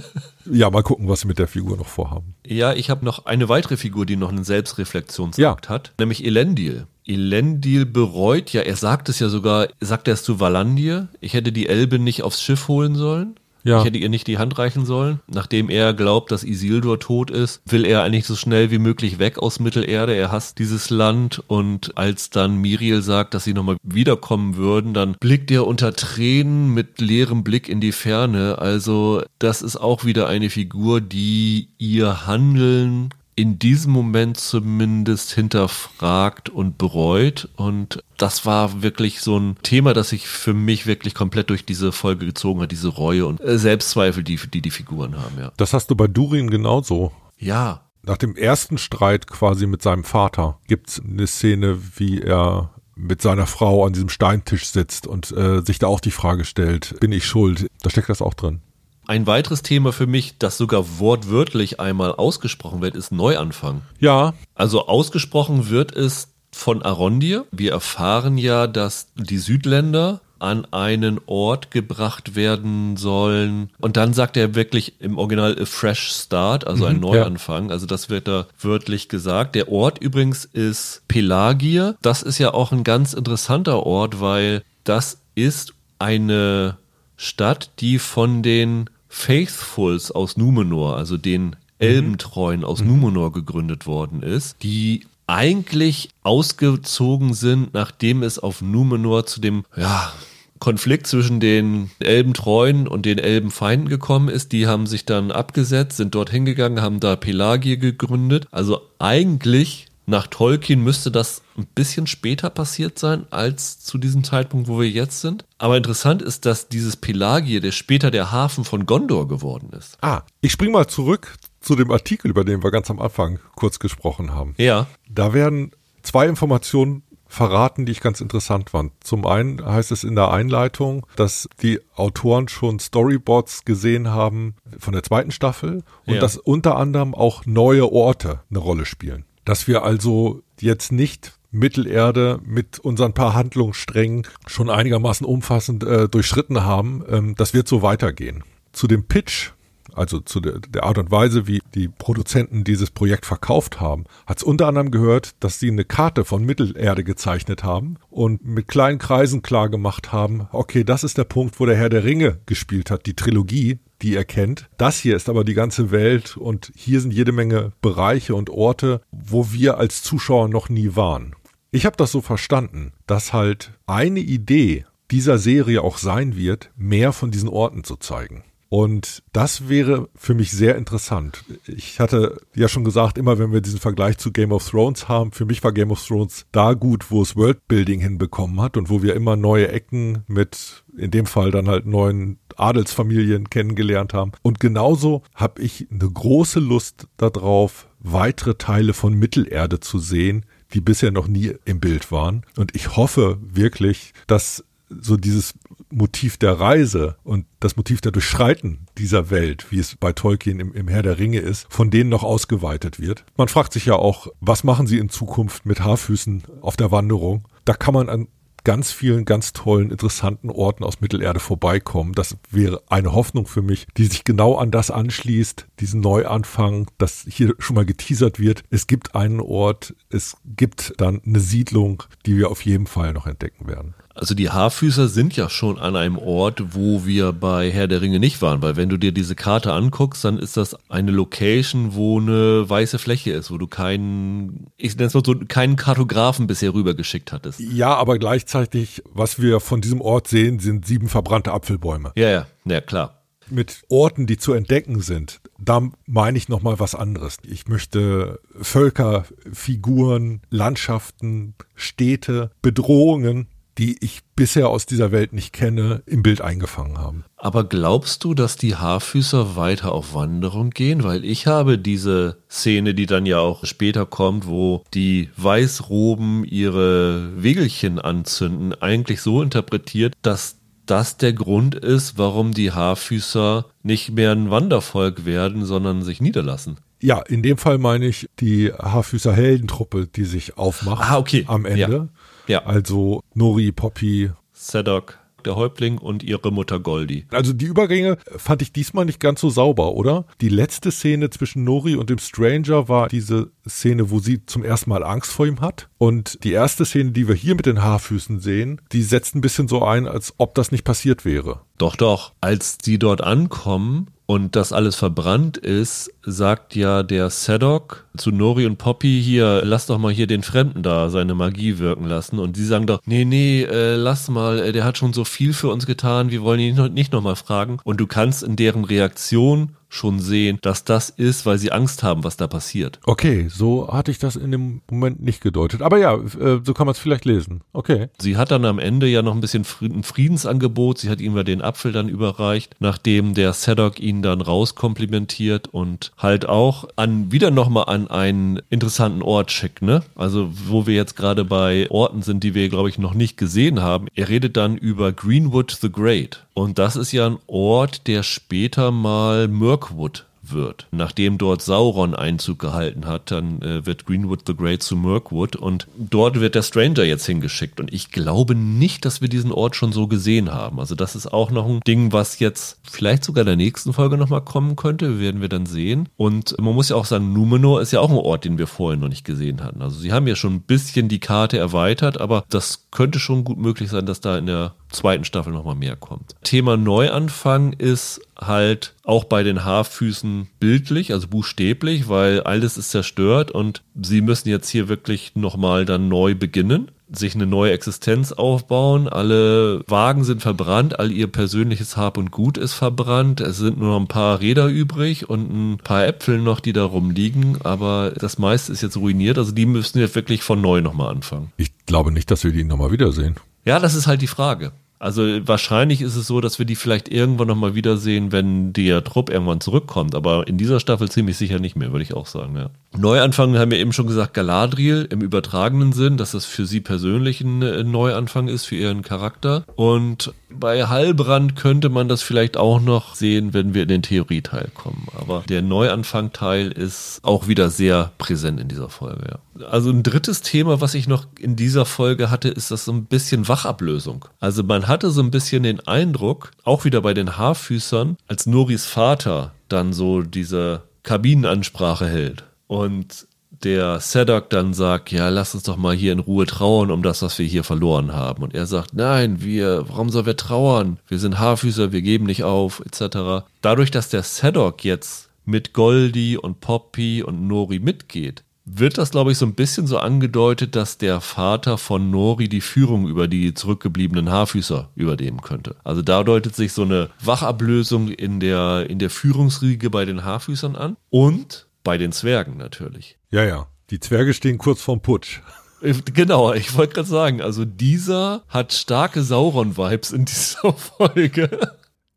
[0.50, 2.34] ja, mal gucken, was sie mit der Figur noch vorhaben.
[2.46, 5.70] Ja, ich habe noch eine weitere Figur, die noch einen Selbstreflexionsakt ja.
[5.70, 6.86] hat, nämlich Elendil.
[7.06, 11.52] Elendil bereut ja, er sagt es ja sogar, sagt er es zu Valandir, ich hätte
[11.52, 13.36] die Elbe nicht aufs Schiff holen sollen.
[13.64, 13.78] Ja.
[13.78, 15.20] Ich hätte ihr nicht die Hand reichen sollen.
[15.26, 19.38] Nachdem er glaubt, dass Isildur tot ist, will er eigentlich so schnell wie möglich weg
[19.38, 20.14] aus Mittelerde.
[20.14, 25.16] Er hasst dieses Land und als dann Miriel sagt, dass sie nochmal wiederkommen würden, dann
[25.18, 28.58] blickt er unter Tränen mit leerem Blick in die Ferne.
[28.58, 36.48] Also das ist auch wieder eine Figur, die ihr Handeln in diesem Moment zumindest hinterfragt
[36.48, 37.48] und bereut.
[37.56, 41.92] Und das war wirklich so ein Thema, das sich für mich wirklich komplett durch diese
[41.92, 45.52] Folge gezogen hat, diese Reue und äh, Selbstzweifel, die die, die Figuren haben, ja.
[45.56, 47.12] Das hast du bei Durin genauso.
[47.38, 47.82] Ja.
[48.02, 53.46] Nach dem ersten Streit quasi mit seinem Vater gibt's eine Szene, wie er mit seiner
[53.46, 57.26] Frau an diesem Steintisch sitzt und äh, sich da auch die Frage stellt, bin ich
[57.26, 57.66] schuld?
[57.82, 58.60] Da steckt das auch drin.
[59.06, 63.82] Ein weiteres Thema für mich, das sogar wortwörtlich einmal ausgesprochen wird, ist Neuanfang.
[64.00, 64.34] Ja.
[64.54, 67.46] Also ausgesprochen wird es von Arondir.
[67.50, 73.70] Wir erfahren ja, dass die Südländer an einen Ort gebracht werden sollen.
[73.80, 77.66] Und dann sagt er wirklich im Original a fresh start, also ein mhm, Neuanfang.
[77.66, 77.72] Ja.
[77.72, 79.54] Also das wird da wörtlich gesagt.
[79.54, 81.96] Der Ort übrigens ist Pelagier.
[82.02, 86.76] Das ist ja auch ein ganz interessanter Ort, weil das ist eine
[87.16, 92.88] Stadt, die von den Faithfuls aus Numenor, also den Elbentreuen aus mhm.
[92.88, 100.12] Numenor gegründet worden ist, die eigentlich ausgezogen sind, nachdem es auf Numenor zu dem, ja,
[100.58, 104.50] Konflikt zwischen den Elbentreuen und den Elbenfeinden gekommen ist.
[104.52, 108.48] Die haben sich dann abgesetzt, sind dort hingegangen, haben da Pelagie gegründet.
[108.50, 114.68] Also eigentlich nach Tolkien müsste das ein bisschen später passiert sein als zu diesem Zeitpunkt,
[114.68, 115.44] wo wir jetzt sind.
[115.58, 119.96] Aber interessant ist, dass dieses Pelagie, der später der Hafen von Gondor geworden ist.
[120.02, 123.78] Ah, ich spring mal zurück zu dem Artikel, über den wir ganz am Anfang kurz
[123.78, 124.54] gesprochen haben.
[124.58, 124.86] Ja.
[125.08, 125.70] Da werden
[126.02, 128.92] zwei Informationen verraten, die ich ganz interessant fand.
[129.02, 134.92] Zum einen heißt es in der Einleitung, dass die Autoren schon Storyboards gesehen haben von
[134.92, 136.20] der zweiten Staffel und ja.
[136.20, 139.24] dass unter anderem auch neue Orte eine Rolle spielen.
[139.44, 146.64] Dass wir also jetzt nicht Mittelerde mit unseren paar Handlungssträngen schon einigermaßen umfassend äh, durchschritten
[146.64, 148.42] haben, ähm, das wird so weitergehen.
[148.72, 149.52] Zu dem Pitch,
[149.94, 154.38] also zu der, der Art und Weise, wie die Produzenten dieses Projekt verkauft haben, hat
[154.38, 158.98] es unter anderem gehört, dass sie eine Karte von Mittelerde gezeichnet haben und mit kleinen
[158.98, 162.90] Kreisen klar gemacht haben, okay, das ist der Punkt, wo der Herr der Ringe gespielt
[162.90, 164.68] hat, die Trilogie, die ihr kennt.
[164.76, 169.00] Das hier ist aber die ganze Welt und hier sind jede Menge Bereiche und Orte,
[169.10, 171.34] wo wir als Zuschauer noch nie waren.
[171.70, 177.12] Ich habe das so verstanden, dass halt eine Idee dieser Serie auch sein wird, mehr
[177.12, 178.44] von diesen Orten zu zeigen.
[178.68, 181.44] Und das wäre für mich sehr interessant.
[181.66, 185.32] Ich hatte ja schon gesagt, immer wenn wir diesen Vergleich zu Game of Thrones haben,
[185.32, 189.02] für mich war Game of Thrones da gut, wo es Worldbuilding hinbekommen hat und wo
[189.02, 194.32] wir immer neue Ecken mit, in dem Fall dann halt neuen Adelsfamilien kennengelernt haben.
[194.42, 200.80] Und genauso habe ich eine große Lust darauf, weitere Teile von Mittelerde zu sehen, die
[200.80, 202.44] bisher noch nie im Bild waren.
[202.56, 205.54] Und ich hoffe wirklich, dass so dieses
[205.94, 210.74] Motiv der Reise und das Motiv der Durchschreiten dieser Welt, wie es bei Tolkien im,
[210.74, 213.24] im Herr der Ringe ist, von denen noch ausgeweitet wird.
[213.36, 217.46] Man fragt sich ja auch, was machen sie in Zukunft mit Haarfüßen auf der Wanderung?
[217.64, 218.28] Da kann man an
[218.64, 222.14] ganz vielen ganz tollen, interessanten Orten aus Mittelerde vorbeikommen.
[222.14, 227.26] Das wäre eine Hoffnung für mich, die sich genau an das anschließt, diesen Neuanfang, das
[227.28, 228.64] hier schon mal geteasert wird.
[228.70, 233.26] Es gibt einen Ort, es gibt dann eine Siedlung, die wir auf jeden Fall noch
[233.26, 233.94] entdecken werden.
[234.14, 238.20] Also die Haarfüßer sind ja schon an einem Ort, wo wir bei Herr der Ringe
[238.20, 242.20] nicht waren, weil wenn du dir diese Karte anguckst, dann ist das eine Location, wo
[242.20, 246.74] eine weiße Fläche ist, wo du keinen, ich nenne es mal so, keinen Kartografen bisher
[246.74, 247.58] rübergeschickt hattest.
[247.58, 252.12] Ja, aber gleichzeitig, was wir von diesem Ort sehen, sind sieben verbrannte Apfelbäume.
[252.14, 256.94] Ja, ja, ja, klar mit Orten, die zu entdecken sind, da meine ich nochmal was
[256.94, 257.38] anderes.
[257.46, 263.48] Ich möchte Völker, Figuren, Landschaften, Städte, Bedrohungen
[263.78, 267.24] die ich bisher aus dieser Welt nicht kenne, im Bild eingefangen haben.
[267.36, 271.02] Aber glaubst du, dass die Haarfüßer weiter auf Wanderung gehen?
[271.04, 277.42] Weil ich habe diese Szene, die dann ja auch später kommt, wo die Weißroben ihre
[277.42, 280.56] Wegelchen anzünden, eigentlich so interpretiert, dass
[280.86, 286.78] das der Grund ist, warum die Haarfüßer nicht mehr ein Wandervolk werden, sondern sich niederlassen.
[287.00, 291.44] Ja, in dem Fall meine ich die Haarfüßer Heldentruppe, die sich aufmacht ah, okay.
[291.46, 291.80] am Ende.
[291.80, 292.08] Ja.
[292.46, 292.64] Ja.
[292.64, 295.18] Also Nori, Poppy, Sadok.
[295.44, 297.26] der Häuptling, und ihre Mutter Goldie.
[297.30, 300.26] Also die Übergänge fand ich diesmal nicht ganz so sauber, oder?
[300.40, 304.90] Die letzte Szene zwischen Nori und dem Stranger war diese Szene, wo sie zum ersten
[304.90, 305.88] Mal Angst vor ihm hat.
[305.98, 309.68] Und die erste Szene, die wir hier mit den Haarfüßen sehen, die setzt ein bisschen
[309.68, 311.60] so ein, als ob das nicht passiert wäre.
[311.78, 312.32] Doch, doch.
[312.40, 318.64] Als sie dort ankommen und das alles verbrannt ist, sagt ja der Sadok zu Nori
[318.64, 322.38] und Poppy hier, lass doch mal hier den Fremden da seine Magie wirken lassen.
[322.38, 325.52] Und sie sagen doch, nee, nee, äh, lass mal, äh, der hat schon so viel
[325.52, 327.78] für uns getan, wir wollen ihn nicht nochmal fragen.
[327.84, 332.24] Und du kannst in deren Reaktion schon sehen, dass das ist, weil sie Angst haben,
[332.24, 333.00] was da passiert.
[333.04, 335.82] Okay, so hatte ich das in dem Moment nicht gedeutet.
[335.82, 337.62] Aber ja, äh, so kann man es vielleicht lesen.
[337.72, 338.08] Okay.
[338.18, 340.98] Sie hat dann am Ende ja noch ein bisschen ein Friedensangebot.
[340.98, 346.12] Sie hat ihm ja den Apfel dann überreicht, nachdem der Sadok ihn dann rauskomplimentiert und
[346.18, 350.02] halt auch an wieder nochmal an einen interessanten Ort schickt, ne?
[350.16, 353.80] Also, wo wir jetzt gerade bei Orten sind, die wir, glaube ich, noch nicht gesehen
[353.80, 354.06] haben.
[354.14, 356.43] Er redet dann über Greenwood the Great.
[356.54, 360.86] Und das ist ja ein Ort, der später mal Mirkwood wird.
[360.90, 365.86] Nachdem dort Sauron Einzug gehalten hat, dann äh, wird Greenwood the Great zu Mirkwood und
[365.96, 367.80] dort wird der Stranger jetzt hingeschickt.
[367.80, 370.80] Und ich glaube nicht, dass wir diesen Ort schon so gesehen haben.
[370.80, 374.16] Also das ist auch noch ein Ding, was jetzt vielleicht sogar in der nächsten Folge
[374.16, 376.08] nochmal kommen könnte, werden wir dann sehen.
[376.16, 378.98] Und man muss ja auch sagen, Numenor ist ja auch ein Ort, den wir vorher
[378.98, 379.82] noch nicht gesehen hatten.
[379.82, 383.58] Also sie haben ja schon ein bisschen die Karte erweitert, aber das könnte schon gut
[383.58, 386.34] möglich sein, dass da in der zweiten Staffel nochmal mehr kommt.
[386.42, 393.50] Thema Neuanfang ist halt auch bei den Haarfüßen bildlich, also buchstäblich, weil alles ist zerstört
[393.50, 399.08] und sie müssen jetzt hier wirklich nochmal dann neu beginnen sich eine neue Existenz aufbauen.
[399.08, 403.40] Alle Wagen sind verbrannt, all ihr persönliches Hab und Gut ist verbrannt.
[403.40, 406.84] Es sind nur noch ein paar Räder übrig und ein paar Äpfel noch, die da
[406.84, 407.58] rumliegen.
[407.62, 409.38] Aber das meiste ist jetzt ruiniert.
[409.38, 411.52] Also die müssen jetzt wirklich von neu nochmal anfangen.
[411.56, 413.36] Ich glaube nicht, dass wir die nochmal wiedersehen.
[413.64, 414.72] Ja, das ist halt die Frage.
[415.04, 419.28] Also wahrscheinlich ist es so, dass wir die vielleicht irgendwann nochmal wiedersehen, wenn der Trupp
[419.28, 420.14] irgendwann zurückkommt.
[420.14, 422.70] Aber in dieser Staffel ziemlich sicher nicht mehr, würde ich auch sagen, ja.
[422.96, 427.40] Neuanfang haben wir eben schon gesagt, Galadriel im übertragenen Sinn, dass das für sie persönlich
[427.40, 429.64] ein äh, Neuanfang ist, für ihren Charakter.
[429.74, 434.70] Und bei Heilbrand könnte man das vielleicht auch noch sehen, wenn wir in den Theorieteil
[434.74, 435.08] kommen.
[435.18, 439.66] Aber der Neuanfang-Teil ist auch wieder sehr präsent in dieser Folge, ja.
[439.66, 443.06] Also ein drittes Thema, was ich noch in dieser Folge hatte, ist das so ein
[443.06, 444.24] bisschen Wachablösung.
[444.40, 448.86] Also man hatte so ein bisschen den Eindruck, auch wieder bei den Haarfüßern, als Noris
[448.86, 453.26] Vater dann so diese Kabinenansprache hält und
[453.62, 457.22] der Sadok dann sagt, ja, lass uns doch mal hier in Ruhe trauern um das,
[457.22, 458.42] was wir hier verloren haben.
[458.42, 460.98] Und er sagt, nein, wir, warum sollen wir trauern?
[461.08, 463.46] Wir sind Haarfüßer, wir geben nicht auf, etc.
[463.62, 469.32] Dadurch, dass der Sadok jetzt mit Goldie und Poppy und Nori mitgeht, wird das, glaube
[469.32, 473.52] ich, so ein bisschen so angedeutet, dass der Vater von Nori die Führung über die
[473.52, 475.76] zurückgebliebenen Haarfüßer übernehmen könnte.
[475.84, 480.76] Also da deutet sich so eine Wachablösung in der, in der Führungsriege bei den Haarfüßern
[480.76, 480.96] an.
[481.10, 483.18] Und bei den Zwergen natürlich.
[483.30, 483.68] Ja, ja.
[483.90, 485.40] Die Zwerge stehen kurz vorm Putsch.
[485.82, 491.50] Äh, genau, ich wollte gerade sagen, also dieser hat starke Sauron-Vibes in dieser Folge.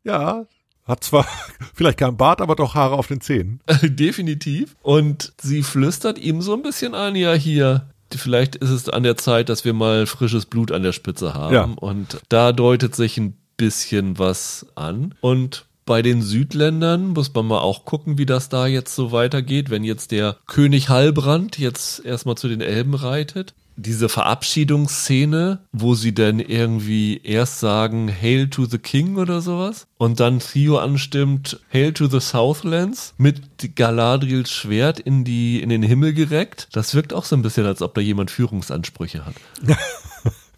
[0.02, 0.46] Ja,
[0.86, 1.26] hat zwar
[1.74, 3.60] vielleicht keinen Bart, aber doch Haare auf den Zähnen.
[3.82, 4.74] Definitiv.
[4.82, 9.18] Und sie flüstert ihm so ein bisschen an, ja hier, vielleicht ist es an der
[9.18, 11.54] Zeit, dass wir mal frisches Blut an der Spitze haben.
[11.54, 11.64] Ja.
[11.64, 15.14] Und da deutet sich ein bisschen was an.
[15.20, 19.70] Und bei den Südländern muss man mal auch gucken, wie das da jetzt so weitergeht,
[19.70, 23.54] wenn jetzt der König Halbrand jetzt erstmal zu den Elben reitet.
[23.76, 30.20] Diese Verabschiedungsszene, wo sie dann irgendwie erst sagen Hail to the King oder sowas und
[30.20, 33.40] dann Theo anstimmt Hail to the Southlands mit
[33.74, 36.68] Galadriels Schwert in die in den Himmel gereckt.
[36.72, 39.36] Das wirkt auch so ein bisschen, als ob da jemand Führungsansprüche hat.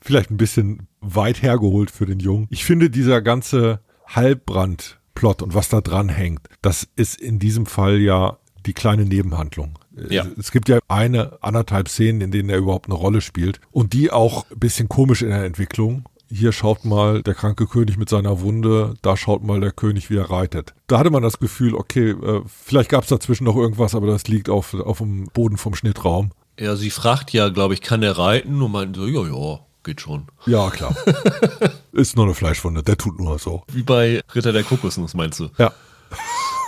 [0.00, 2.48] Vielleicht ein bisschen weit hergeholt für den Jungen.
[2.50, 7.66] Ich finde dieser ganze Halbbrand Plot und was da dran hängt, das ist in diesem
[7.66, 9.78] Fall ja die kleine Nebenhandlung.
[10.08, 10.26] Ja.
[10.38, 14.10] Es gibt ja eine, anderthalb Szenen, in denen er überhaupt eine Rolle spielt und die
[14.10, 16.04] auch ein bisschen komisch in der Entwicklung.
[16.32, 20.16] Hier schaut mal der kranke König mit seiner Wunde, da schaut mal der König, wie
[20.16, 20.74] er reitet.
[20.86, 24.28] Da hatte man das Gefühl, okay, äh, vielleicht gab es dazwischen noch irgendwas, aber das
[24.28, 26.30] liegt auf, auf dem Boden vom Schnittraum.
[26.58, 28.62] Ja, sie fragt ja, glaube ich, kann er reiten?
[28.62, 30.26] Und meint so, ja, ja, geht schon.
[30.46, 30.96] Ja, klar.
[31.92, 33.64] Ist nur eine Fleischwunde, der tut nur so.
[33.72, 35.50] Wie bei Ritter der Kokosnuss, meinst du?
[35.58, 35.72] Ja.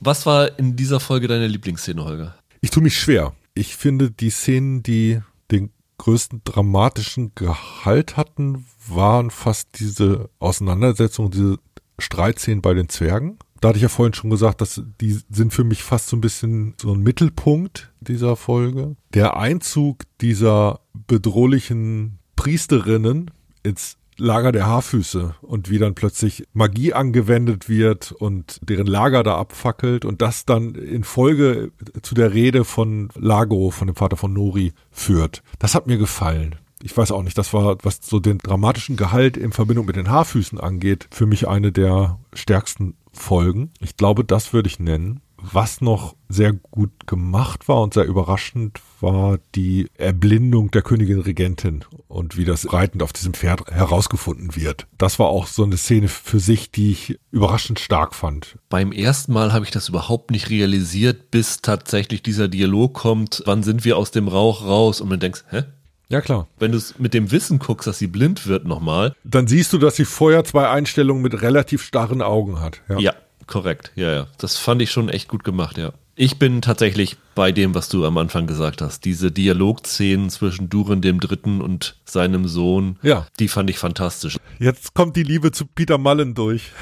[0.00, 2.34] Was war in dieser Folge deine Lieblingsszene, Holger?
[2.60, 3.34] Ich tue mich schwer.
[3.54, 11.58] Ich finde, die Szenen, die den größten dramatischen Gehalt hatten, waren fast diese Auseinandersetzung, diese
[11.98, 13.38] Streitszenen bei den Zwergen.
[13.60, 16.22] Da hatte ich ja vorhin schon gesagt, dass die sind für mich fast so ein
[16.22, 18.96] bisschen so ein Mittelpunkt dieser Folge.
[19.12, 23.30] Der Einzug dieser bedrohlichen Priesterinnen
[23.62, 29.36] ins Lager der Haarfüße und wie dann plötzlich Magie angewendet wird und deren Lager da
[29.36, 34.32] abfackelt und das dann in Folge zu der Rede von Lago, von dem Vater von
[34.32, 35.42] Nori, führt.
[35.58, 36.56] Das hat mir gefallen.
[36.82, 40.08] Ich weiß auch nicht, das war, was so den dramatischen Gehalt in Verbindung mit den
[40.08, 43.70] Haarfüßen angeht, für mich eine der stärksten Folgen.
[43.80, 45.20] Ich glaube, das würde ich nennen.
[45.42, 51.84] Was noch sehr gut gemacht war und sehr überraschend war die Erblindung der Königin Regentin
[52.08, 54.86] und wie das reitend auf diesem Pferd herausgefunden wird.
[54.98, 58.58] Das war auch so eine Szene für sich, die ich überraschend stark fand.
[58.68, 63.62] Beim ersten Mal habe ich das überhaupt nicht realisiert, bis tatsächlich dieser Dialog kommt, wann
[63.62, 65.62] sind wir aus dem Rauch raus und man denkt, hä?
[66.10, 66.48] Ja, klar.
[66.58, 69.14] Wenn du es mit dem Wissen guckst, dass sie blind wird nochmal.
[69.22, 72.80] Dann siehst du, dass sie vorher zwei Einstellungen mit relativ starren Augen hat.
[72.88, 72.98] Ja.
[72.98, 73.14] ja,
[73.46, 73.92] korrekt.
[73.94, 74.26] Ja, ja.
[74.38, 75.92] Das fand ich schon echt gut gemacht, ja.
[76.16, 79.04] Ich bin tatsächlich bei dem, was du am Anfang gesagt hast.
[79.04, 83.26] Diese Dialogszenen zwischen Durin dem Dritten und seinem Sohn, ja.
[83.38, 84.36] die fand ich fantastisch.
[84.58, 86.72] Jetzt kommt die Liebe zu Peter Mullen durch.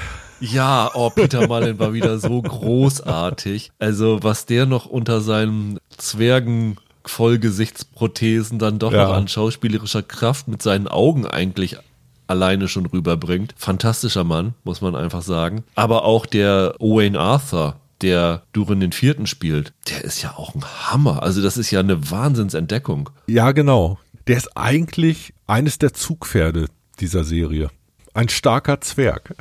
[0.41, 3.71] Ja, oh, Peter Mullen war wieder so großartig.
[3.77, 6.77] Also, was der noch unter seinen Zwergen
[7.09, 9.05] Vollgesichtsprothesen dann doch ja.
[9.05, 11.77] noch an schauspielerischer Kraft mit seinen Augen eigentlich
[12.27, 13.55] alleine schon rüberbringt.
[13.57, 15.63] Fantastischer Mann, muss man einfach sagen.
[15.75, 20.63] Aber auch der Owain Arthur, der Durin den Vierten spielt, der ist ja auch ein
[20.63, 21.23] Hammer.
[21.23, 23.09] Also das ist ja eine Wahnsinnsentdeckung.
[23.27, 23.97] Ja, genau.
[24.27, 26.67] Der ist eigentlich eines der Zugpferde
[26.99, 27.69] dieser Serie.
[28.13, 29.35] Ein starker Zwerg.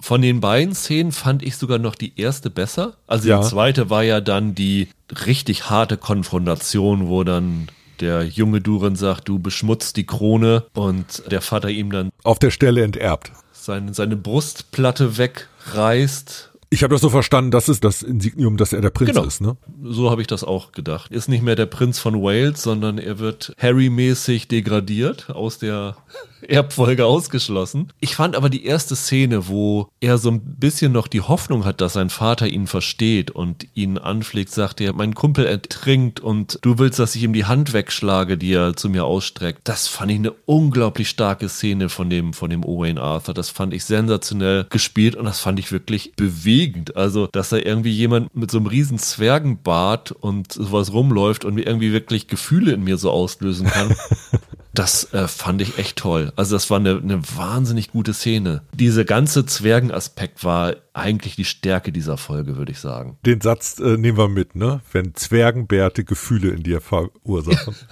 [0.00, 2.94] Von den beiden Szenen fand ich sogar noch die erste besser.
[3.08, 3.40] Also ja.
[3.40, 4.88] die zweite war ja dann die
[5.26, 7.68] richtig harte Konfrontation, wo dann
[8.00, 12.50] der junge Durin sagt, du beschmutzt die Krone und der Vater ihm dann auf der
[12.50, 13.32] Stelle enterbt.
[13.52, 18.82] Seine, seine Brustplatte wegreißt ich habe das so verstanden, das ist das Insignium, dass er
[18.82, 19.24] der Prinz genau.
[19.24, 19.56] ist, ne?
[19.82, 21.10] So habe ich das auch gedacht.
[21.10, 25.96] Ist nicht mehr der Prinz von Wales, sondern er wird Harry-mäßig degradiert, aus der
[26.48, 27.92] Erbfolge ausgeschlossen.
[28.00, 31.80] Ich fand aber die erste Szene, wo er so ein bisschen noch die Hoffnung hat,
[31.80, 36.78] dass sein Vater ihn versteht und ihn anpflegt, sagt er, mein Kumpel ertrinkt und du
[36.78, 39.60] willst, dass ich ihm die Hand wegschlage, die er zu mir ausstreckt.
[39.64, 43.34] Das fand ich eine unglaublich starke Szene von dem, von dem Owain Arthur.
[43.34, 46.96] Das fand ich sensationell gespielt und das fand ich wirklich bewegend bewegend.
[46.96, 51.92] Also, dass da irgendwie jemand mit so einem riesen Zwergenbart und sowas rumläuft und irgendwie
[51.92, 53.94] wirklich Gefühle in mir so auslösen kann.
[54.78, 56.32] Das äh, fand ich echt toll.
[56.36, 58.62] Also das war eine, eine wahnsinnig gute Szene.
[58.72, 63.18] Dieser ganze Zwergenaspekt war eigentlich die Stärke dieser Folge, würde ich sagen.
[63.26, 64.80] Den Satz äh, nehmen wir mit, ne?
[64.92, 67.74] Wenn Zwergenbärte Gefühle in dir verursachen.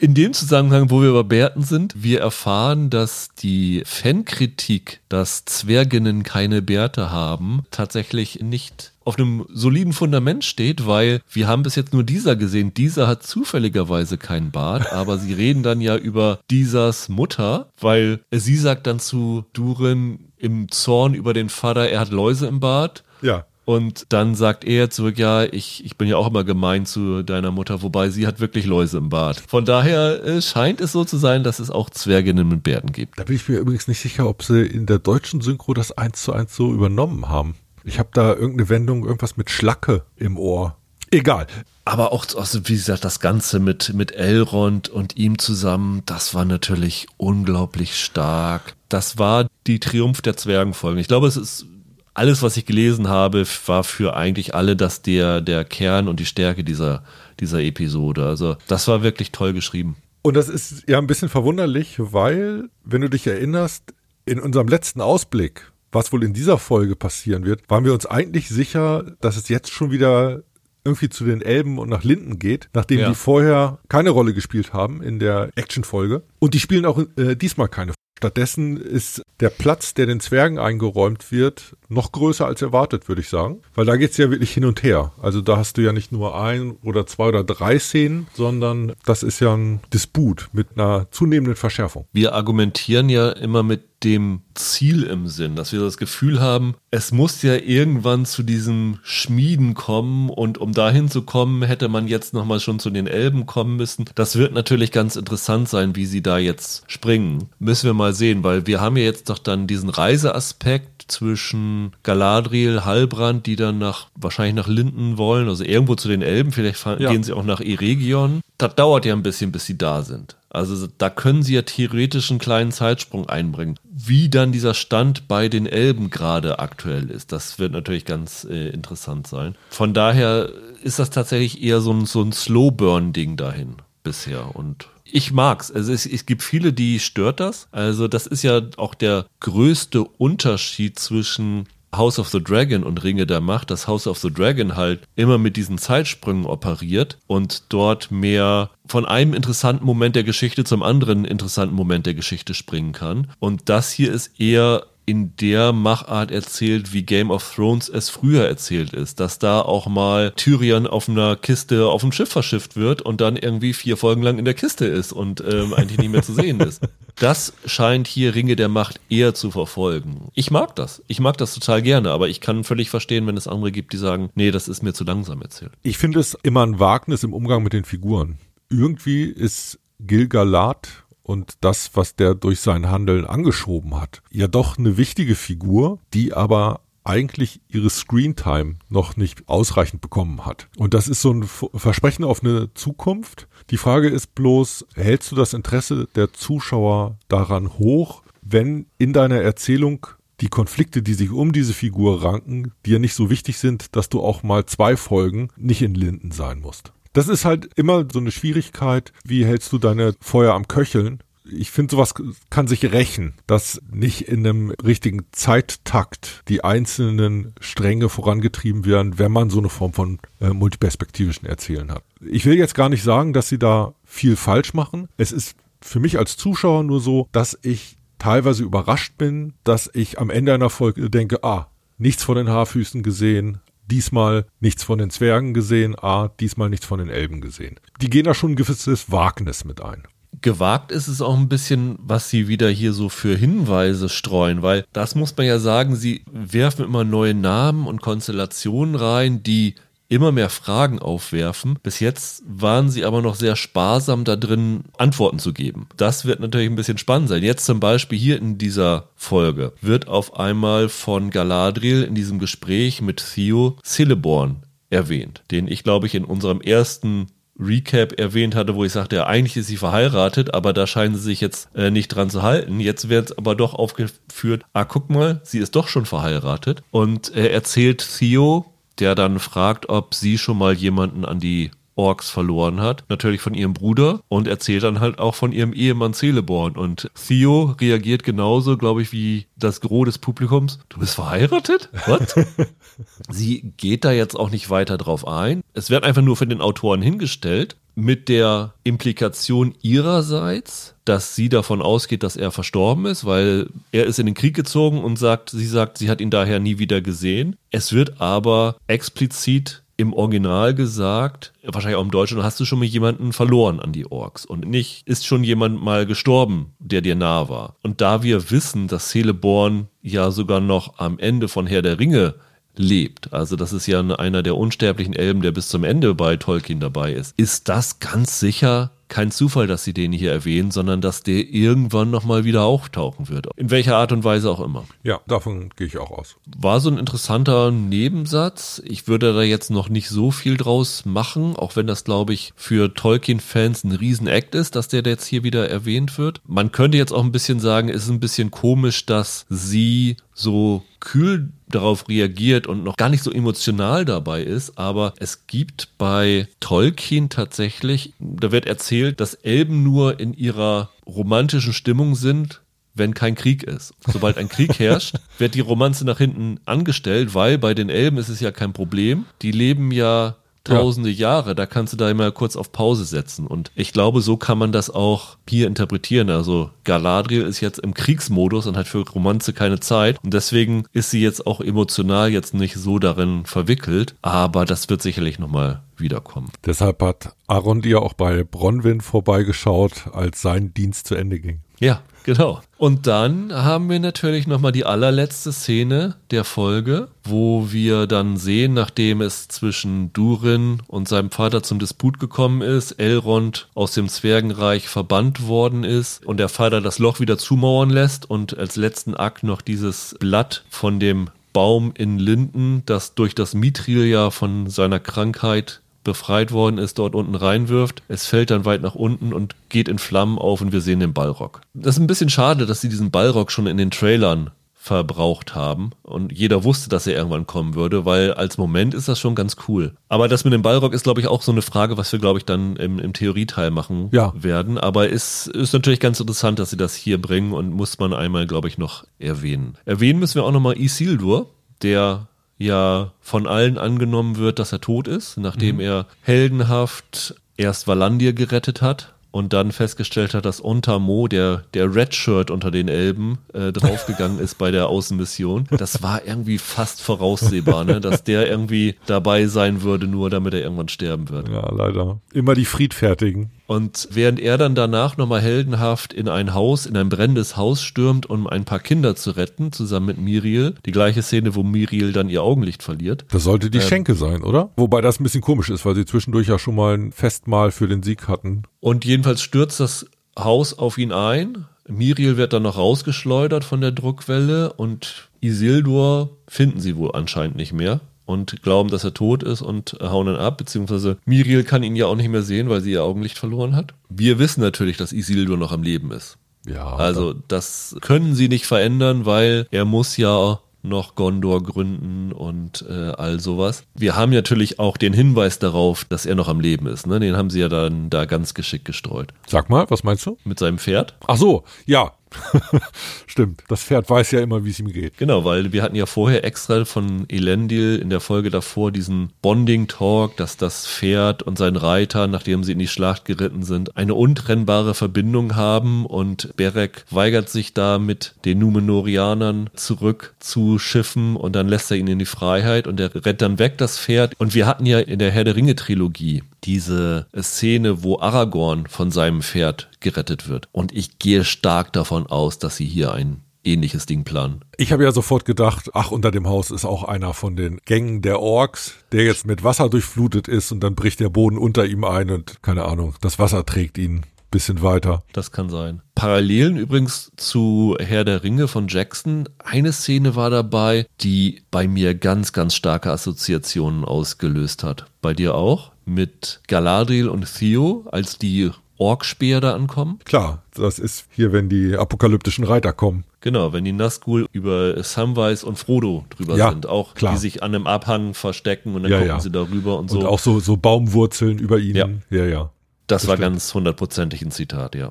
[0.00, 6.24] In dem Zusammenhang, wo wir bei Bärten sind, wir erfahren, dass die Fankritik, dass Zwerginnen
[6.24, 11.92] keine Bärte haben, tatsächlich nicht auf einem soliden Fundament steht, weil wir haben bis jetzt
[11.92, 12.74] nur dieser gesehen.
[12.74, 18.56] Dieser hat zufälligerweise keinen Bart, aber sie reden dann ja über Disas Mutter, weil sie
[18.56, 23.04] sagt dann zu Durin im Zorn über den Vater, er hat Läuse im Bart.
[23.20, 23.46] Ja.
[23.64, 27.52] Und dann sagt er zurück, ja, ich, ich bin ja auch immer gemein zu deiner
[27.52, 29.40] Mutter, wobei sie hat wirklich Läuse im Bad.
[29.46, 33.18] Von daher äh, scheint es so zu sein, dass es auch Zwerginnen mit Bärten gibt.
[33.18, 36.24] Da bin ich mir übrigens nicht sicher, ob sie in der deutschen Synchro das eins
[36.24, 37.54] zu eins so übernommen haben.
[37.84, 40.76] Ich habe da irgendeine Wendung, irgendwas mit Schlacke im Ohr.
[41.10, 41.46] Egal.
[41.84, 46.44] Aber auch, also wie gesagt, das Ganze mit, mit Elrond und ihm zusammen, das war
[46.44, 48.74] natürlich unglaublich stark.
[48.88, 51.00] Das war die Triumph der Zwergenfolgen.
[51.00, 51.66] Ich glaube, es ist
[52.14, 56.26] alles, was ich gelesen habe, war für eigentlich alle das der, der Kern und die
[56.26, 57.02] Stärke dieser,
[57.40, 58.26] dieser Episode.
[58.26, 59.96] Also das war wirklich toll geschrieben.
[60.22, 63.92] Und das ist ja ein bisschen verwunderlich, weil, wenn du dich erinnerst,
[64.24, 68.48] in unserem letzten Ausblick, was wohl in dieser Folge passieren wird, waren wir uns eigentlich
[68.48, 70.42] sicher, dass es jetzt schon wieder
[70.84, 73.08] irgendwie zu den Elben und nach Linden geht, nachdem ja.
[73.08, 76.22] die vorher keine Rolle gespielt haben in der Actionfolge.
[76.40, 81.32] Und die spielen auch äh, diesmal keine Stattdessen ist der Platz, der den Zwergen eingeräumt
[81.32, 83.62] wird, noch größer als erwartet, würde ich sagen.
[83.74, 85.10] Weil da geht es ja wirklich hin und her.
[85.20, 89.24] Also da hast du ja nicht nur ein oder zwei oder drei Szenen, sondern das
[89.24, 92.06] ist ja ein Disput mit einer zunehmenden Verschärfung.
[92.12, 97.12] Wir argumentieren ja immer mit dem Ziel im Sinn, dass wir das Gefühl haben, es
[97.12, 102.34] muss ja irgendwann zu diesem Schmieden kommen und um dahin zu kommen, hätte man jetzt
[102.34, 104.04] nochmal schon zu den Elben kommen müssen.
[104.14, 107.48] Das wird natürlich ganz interessant sein, wie sie da jetzt springen.
[107.58, 112.84] Müssen wir mal sehen, weil wir haben ja jetzt doch dann diesen Reiseaspekt zwischen Galadriel,
[112.84, 116.96] Halbrand, die dann nach, wahrscheinlich nach Linden wollen, also irgendwo zu den Elben, vielleicht ja.
[116.96, 118.40] gehen sie auch nach Eregion.
[118.58, 120.36] Das dauert ja ein bisschen, bis sie da sind.
[120.50, 123.76] Also da können sie ja theoretisch einen kleinen Zeitsprung einbringen.
[123.90, 128.68] Wie dann dieser Stand bei den Elben gerade aktuell ist, das wird natürlich ganz äh,
[128.68, 129.54] interessant sein.
[129.70, 130.50] Von daher
[130.82, 134.54] ist das tatsächlich eher so ein, so ein Slow-Burn-Ding dahin bisher.
[134.54, 135.70] Und Ich mag's.
[135.70, 137.68] Also es, es gibt viele, die stört das.
[137.70, 143.26] Also das ist ja auch der größte Unterschied zwischen House of the Dragon und Ringe
[143.26, 148.10] der Macht, dass House of the Dragon halt immer mit diesen Zeitsprüngen operiert und dort
[148.10, 153.30] mehr von einem interessanten Moment der Geschichte zum anderen interessanten Moment der Geschichte springen kann.
[153.38, 158.48] Und das hier ist eher in der Machart erzählt, wie Game of Thrones es früher
[158.48, 159.20] erzählt ist.
[159.20, 163.36] Dass da auch mal Tyrion auf einer Kiste auf dem Schiff verschifft wird und dann
[163.36, 166.60] irgendwie vier Folgen lang in der Kiste ist und ähm, eigentlich nicht mehr zu sehen
[166.60, 166.80] ist.
[167.16, 170.30] Das scheint hier Ringe der Macht eher zu verfolgen.
[170.32, 171.02] Ich mag das.
[171.08, 173.98] Ich mag das total gerne, aber ich kann völlig verstehen, wenn es andere gibt, die
[173.98, 175.72] sagen, nee, das ist mir zu langsam erzählt.
[175.82, 178.38] Ich finde es immer ein Wagnis im Umgang mit den Figuren.
[178.70, 184.96] Irgendwie ist Gilgalad und das, was der durch sein Handeln angeschoben hat, ja doch eine
[184.96, 190.68] wichtige Figur, die aber eigentlich ihre Screentime noch nicht ausreichend bekommen hat.
[190.76, 193.48] Und das ist so ein Versprechen auf eine Zukunft.
[193.70, 199.40] Die Frage ist bloß, hältst du das Interesse der Zuschauer daran hoch, wenn in deiner
[199.40, 200.06] Erzählung
[200.40, 204.20] die Konflikte, die sich um diese Figur ranken, dir nicht so wichtig sind, dass du
[204.20, 206.92] auch mal zwei Folgen nicht in Linden sein musst.
[207.12, 209.12] Das ist halt immer so eine Schwierigkeit.
[209.24, 211.22] Wie hältst du deine Feuer am Köcheln?
[211.44, 212.14] Ich finde, sowas
[212.50, 219.32] kann sich rächen, dass nicht in einem richtigen Zeittakt die einzelnen Stränge vorangetrieben werden, wenn
[219.32, 222.04] man so eine Form von äh, multiperspektivischen Erzählen hat.
[222.20, 225.08] Ich will jetzt gar nicht sagen, dass sie da viel falsch machen.
[225.16, 230.20] Es ist für mich als Zuschauer nur so, dass ich teilweise überrascht bin, dass ich
[230.20, 231.66] am Ende einer Folge denke, ah,
[231.98, 233.58] nichts von den Haarfüßen gesehen,
[233.90, 237.78] diesmal nichts von den Zwergen gesehen, A, diesmal nichts von den Elben gesehen.
[238.00, 240.04] Die gehen da schon ein gewisses Wagnis mit ein.
[240.40, 244.84] Gewagt ist es auch ein bisschen, was sie wieder hier so für Hinweise streuen, weil
[244.92, 249.74] das muss man ja sagen, sie werfen immer neue Namen und Konstellationen rein, die
[250.12, 251.78] immer mehr Fragen aufwerfen.
[251.82, 255.88] Bis jetzt waren sie aber noch sehr sparsam da drin, Antworten zu geben.
[255.96, 257.42] Das wird natürlich ein bisschen spannend sein.
[257.42, 263.00] Jetzt zum Beispiel hier in dieser Folge wird auf einmal von Galadriel in diesem Gespräch
[263.00, 268.84] mit Theo Celeborn erwähnt, den ich glaube ich in unserem ersten Recap erwähnt hatte, wo
[268.84, 272.08] ich sagte, ja, eigentlich ist sie verheiratet, aber da scheinen sie sich jetzt äh, nicht
[272.08, 272.80] dran zu halten.
[272.80, 276.82] Jetzt wird es aber doch aufgeführt, ah, guck mal, sie ist doch schon verheiratet.
[276.90, 278.71] Und er erzählt Theo,
[279.02, 283.02] der dann fragt, ob sie schon mal jemanden an die Orks verloren hat.
[283.08, 286.76] Natürlich von ihrem Bruder und erzählt dann halt auch von ihrem Ehemann Celeborn.
[286.76, 290.78] Und Theo reagiert genauso, glaube ich, wie das Gros des Publikums.
[290.88, 291.90] Du bist verheiratet?
[292.06, 292.36] Was?
[293.28, 295.62] Sie geht da jetzt auch nicht weiter drauf ein.
[295.74, 301.82] Es wird einfach nur für den Autoren hingestellt mit der Implikation ihrerseits, dass sie davon
[301.82, 305.66] ausgeht, dass er verstorben ist, weil er ist in den Krieg gezogen und sagt, sie
[305.66, 307.56] sagt, sie hat ihn daher nie wieder gesehen.
[307.70, 312.86] Es wird aber explizit im Original gesagt, wahrscheinlich auch im Deutschen, hast du schon mal
[312.86, 317.48] jemanden verloren an die Orks und nicht ist schon jemand mal gestorben, der dir nah
[317.48, 317.76] war.
[317.82, 322.34] Und da wir wissen, dass Celeborn ja sogar noch am Ende von Herr der Ringe
[322.74, 323.32] lebt.
[323.32, 327.12] Also das ist ja einer der unsterblichen Elben, der bis zum Ende bei Tolkien dabei
[327.12, 327.38] ist.
[327.38, 332.10] Ist das ganz sicher kein Zufall, dass sie den hier erwähnen, sondern dass der irgendwann
[332.10, 333.46] nochmal wieder auftauchen wird.
[333.56, 334.84] In welcher Art und Weise auch immer.
[335.02, 336.36] Ja, davon gehe ich auch aus.
[336.56, 338.80] War so ein interessanter Nebensatz.
[338.86, 342.54] Ich würde da jetzt noch nicht so viel draus machen, auch wenn das, glaube ich,
[342.56, 346.40] für Tolkien-Fans ein Riesenakt ist, dass der jetzt hier wieder erwähnt wird.
[346.46, 350.82] Man könnte jetzt auch ein bisschen sagen, es ist ein bisschen komisch, dass sie so
[351.00, 356.48] kühl darauf reagiert und noch gar nicht so emotional dabei ist, aber es gibt bei
[356.60, 362.60] Tolkien tatsächlich, da wird erzählt, dass Elben nur in ihrer romantischen Stimmung sind,
[362.94, 363.94] wenn kein Krieg ist.
[364.06, 368.28] Sobald ein Krieg herrscht, wird die Romanze nach hinten angestellt, weil bei den Elben ist
[368.28, 369.24] es ja kein Problem.
[369.40, 371.30] Die leben ja tausende ja.
[371.32, 373.46] Jahre, da kannst du da immer kurz auf Pause setzen.
[373.46, 376.30] Und ich glaube, so kann man das auch hier interpretieren.
[376.30, 380.18] Also Galadriel ist jetzt im Kriegsmodus und hat für Romanze keine Zeit.
[380.22, 384.14] Und deswegen ist sie jetzt auch emotional jetzt nicht so darin verwickelt.
[384.22, 386.50] Aber das wird sicherlich nochmal wiederkommen.
[386.64, 391.60] Deshalb hat Aaron dir auch bei Bronwyn vorbeigeschaut, als sein Dienst zu Ende ging.
[391.80, 392.60] Ja, genau.
[392.82, 398.74] Und dann haben wir natürlich nochmal die allerletzte Szene der Folge, wo wir dann sehen,
[398.74, 404.88] nachdem es zwischen Durin und seinem Vater zum Disput gekommen ist, Elrond aus dem Zwergenreich
[404.88, 409.44] verbannt worden ist und der Vater das Loch wieder zumauern lässt und als letzten Akt
[409.44, 414.98] noch dieses Blatt von dem Baum in Linden, das durch das Mithril ja von seiner
[414.98, 418.02] Krankheit befreit worden ist, dort unten reinwirft.
[418.08, 421.12] Es fällt dann weit nach unten und geht in Flammen auf und wir sehen den
[421.12, 421.60] Ballrock.
[421.74, 425.90] Das ist ein bisschen schade, dass sie diesen Ballrock schon in den Trailern verbraucht haben.
[426.02, 429.54] Und jeder wusste, dass er irgendwann kommen würde, weil als Moment ist das schon ganz
[429.68, 429.94] cool.
[430.08, 432.40] Aber das mit dem Ballrock ist, glaube ich, auch so eine Frage, was wir, glaube
[432.40, 434.32] ich, dann im, im Theorieteil machen Ja.
[434.36, 434.78] werden.
[434.78, 438.48] Aber es ist natürlich ganz interessant, dass sie das hier bringen und muss man einmal,
[438.48, 439.78] glaube ich, noch erwähnen.
[439.84, 441.50] Erwähnen müssen wir auch nochmal Isildur,
[441.82, 442.26] der
[442.62, 448.82] ja von allen angenommen wird, dass er tot ist, nachdem er heldenhaft erst Valandir gerettet
[448.82, 453.72] hat und dann festgestellt hat, dass Ontamo, der, der Red Shirt unter den Elben, äh,
[453.72, 455.66] draufgegangen ist bei der Außenmission.
[455.70, 458.00] Das war irgendwie fast voraussehbar, ne?
[458.00, 461.48] dass der irgendwie dabei sein würde, nur damit er irgendwann sterben wird.
[461.48, 462.20] Ja, leider.
[462.32, 463.50] Immer die Friedfertigen.
[463.72, 468.28] Und während er dann danach nochmal heldenhaft in ein Haus, in ein brennendes Haus stürmt,
[468.28, 472.28] um ein paar Kinder zu retten, zusammen mit Miriel, die gleiche Szene, wo Miriel dann
[472.28, 473.24] ihr Augenlicht verliert.
[473.30, 473.84] Das sollte die Ähm.
[473.84, 474.72] Schenke sein, oder?
[474.76, 477.88] Wobei das ein bisschen komisch ist, weil sie zwischendurch ja schon mal ein Festmahl für
[477.88, 478.64] den Sieg hatten.
[478.80, 480.04] Und jedenfalls stürzt das
[480.38, 481.64] Haus auf ihn ein.
[481.88, 487.72] Miriel wird dann noch rausgeschleudert von der Druckwelle und Isildur finden sie wohl anscheinend nicht
[487.72, 491.96] mehr und glauben, dass er tot ist und hauen ihn ab, beziehungsweise Miriel kann ihn
[491.96, 493.94] ja auch nicht mehr sehen, weil sie ihr Augenlicht verloren hat.
[494.08, 496.38] Wir wissen natürlich, dass Isildur noch am Leben ist.
[496.66, 496.94] Ja.
[496.94, 503.10] Also das können sie nicht verändern, weil er muss ja noch Gondor gründen und äh,
[503.10, 503.84] all sowas.
[503.94, 507.06] Wir haben natürlich auch den Hinweis darauf, dass er noch am Leben ist.
[507.06, 507.20] Ne?
[507.20, 509.32] Den haben sie ja dann da ganz geschickt gestreut.
[509.46, 510.38] Sag mal, was meinst du?
[510.44, 511.14] Mit seinem Pferd.
[511.26, 512.12] Ach so, ja.
[513.26, 513.62] Stimmt.
[513.68, 515.16] Das Pferd weiß ja immer, wie es ihm geht.
[515.18, 520.36] Genau, weil wir hatten ja vorher extra von Elendil in der Folge davor diesen Bonding-Talk,
[520.36, 524.94] dass das Pferd und sein Reiter, nachdem sie in die Schlacht geritten sind, eine untrennbare
[524.94, 531.68] Verbindung haben und Berek weigert sich da mit den Numenorianern zurück zu schiffen und dann
[531.68, 534.34] lässt er ihn in die Freiheit und er rennt dann weg, das Pferd.
[534.38, 539.42] Und wir hatten ja in der Herr der Ringe-Trilogie diese Szene, wo Aragorn von seinem
[539.42, 540.68] Pferd gerettet wird.
[540.72, 544.64] Und ich gehe stark davon aus, dass sie hier ein ähnliches Ding planen.
[544.76, 548.22] Ich habe ja sofort gedacht, ach, unter dem Haus ist auch einer von den Gängen
[548.22, 552.04] der Orks, der jetzt mit Wasser durchflutet ist und dann bricht der Boden unter ihm
[552.04, 555.24] ein und keine Ahnung, das Wasser trägt ihn bisschen weiter.
[555.32, 556.02] Das kann sein.
[556.14, 559.48] Parallelen übrigens zu Herr der Ringe von Jackson.
[559.58, 565.06] Eine Szene war dabei, die bei mir ganz, ganz starke Assoziationen ausgelöst hat.
[565.20, 565.90] Bei dir auch?
[566.04, 568.70] Mit Galadriel und Theo, als die
[569.02, 570.18] Orkspeer da ankommen?
[570.24, 573.24] Klar, das ist hier, wenn die apokalyptischen Reiter kommen.
[573.40, 576.86] Genau, wenn die Nazgul über Samwise und Frodo drüber Ja, sind.
[576.86, 577.32] Auch klar.
[577.32, 579.40] die sich an einem Abhang verstecken und dann Ja, gucken ja.
[579.40, 580.20] sie darüber und so.
[580.20, 582.22] Und auch so, so Baumwurzeln über ihnen.
[582.30, 582.70] Ja, ja.
[583.08, 583.52] das war stimmt.
[583.54, 585.10] ganz hundertprozentig ein Zitat, ja.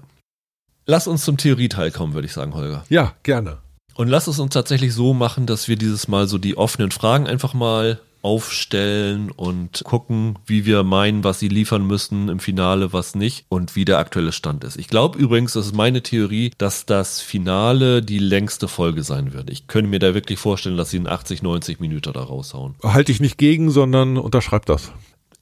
[0.86, 2.84] Lass uns zum Theorieteil kommen, würde ich sagen, Holger.
[2.90, 3.58] Ja, gerne.
[3.96, 7.28] Und lass es uns tatsächlich so machen, dass wir dieses Mal so die offenen Fragen
[7.28, 13.16] einfach mal aufstellen und gucken, wie wir meinen, was sie liefern müssen im Finale, was
[13.16, 14.78] nicht und wie der aktuelle Stand ist.
[14.78, 19.50] Ich glaube übrigens, das ist meine Theorie, dass das Finale die längste Folge sein wird.
[19.50, 22.76] Ich könnte mir da wirklich vorstellen, dass sie in 80, 90 Minuten da raushauen.
[22.84, 24.92] Halte ich nicht gegen, sondern unterschreib das.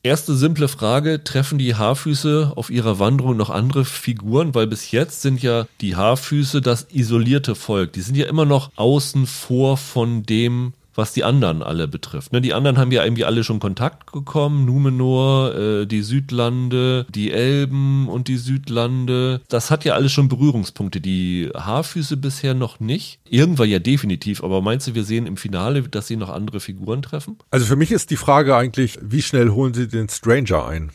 [0.02, 4.56] Erste simple Frage, treffen die Haarfüße auf ihrer Wanderung noch andere Figuren?
[4.56, 7.92] Weil bis jetzt sind ja die Haarfüße das isolierte Volk.
[7.92, 12.32] Die sind ja immer noch außen vor von dem, was die anderen alle betrifft.
[12.32, 14.66] Ne, die anderen haben ja irgendwie alle schon Kontakt gekommen.
[14.66, 19.41] Numenor, äh, die Südlande, die Elben und die Südlande.
[19.47, 21.02] Das hat ja alles schon Berührungspunkte.
[21.02, 23.20] Die Haarfüße bisher noch nicht.
[23.28, 24.43] Irgendwann ja definitiv.
[24.43, 27.38] Aber meinst du, wir sehen im Finale, dass sie noch andere Figuren treffen?
[27.50, 30.91] Also für mich ist die Frage eigentlich, wie schnell holen sie den Stranger ein?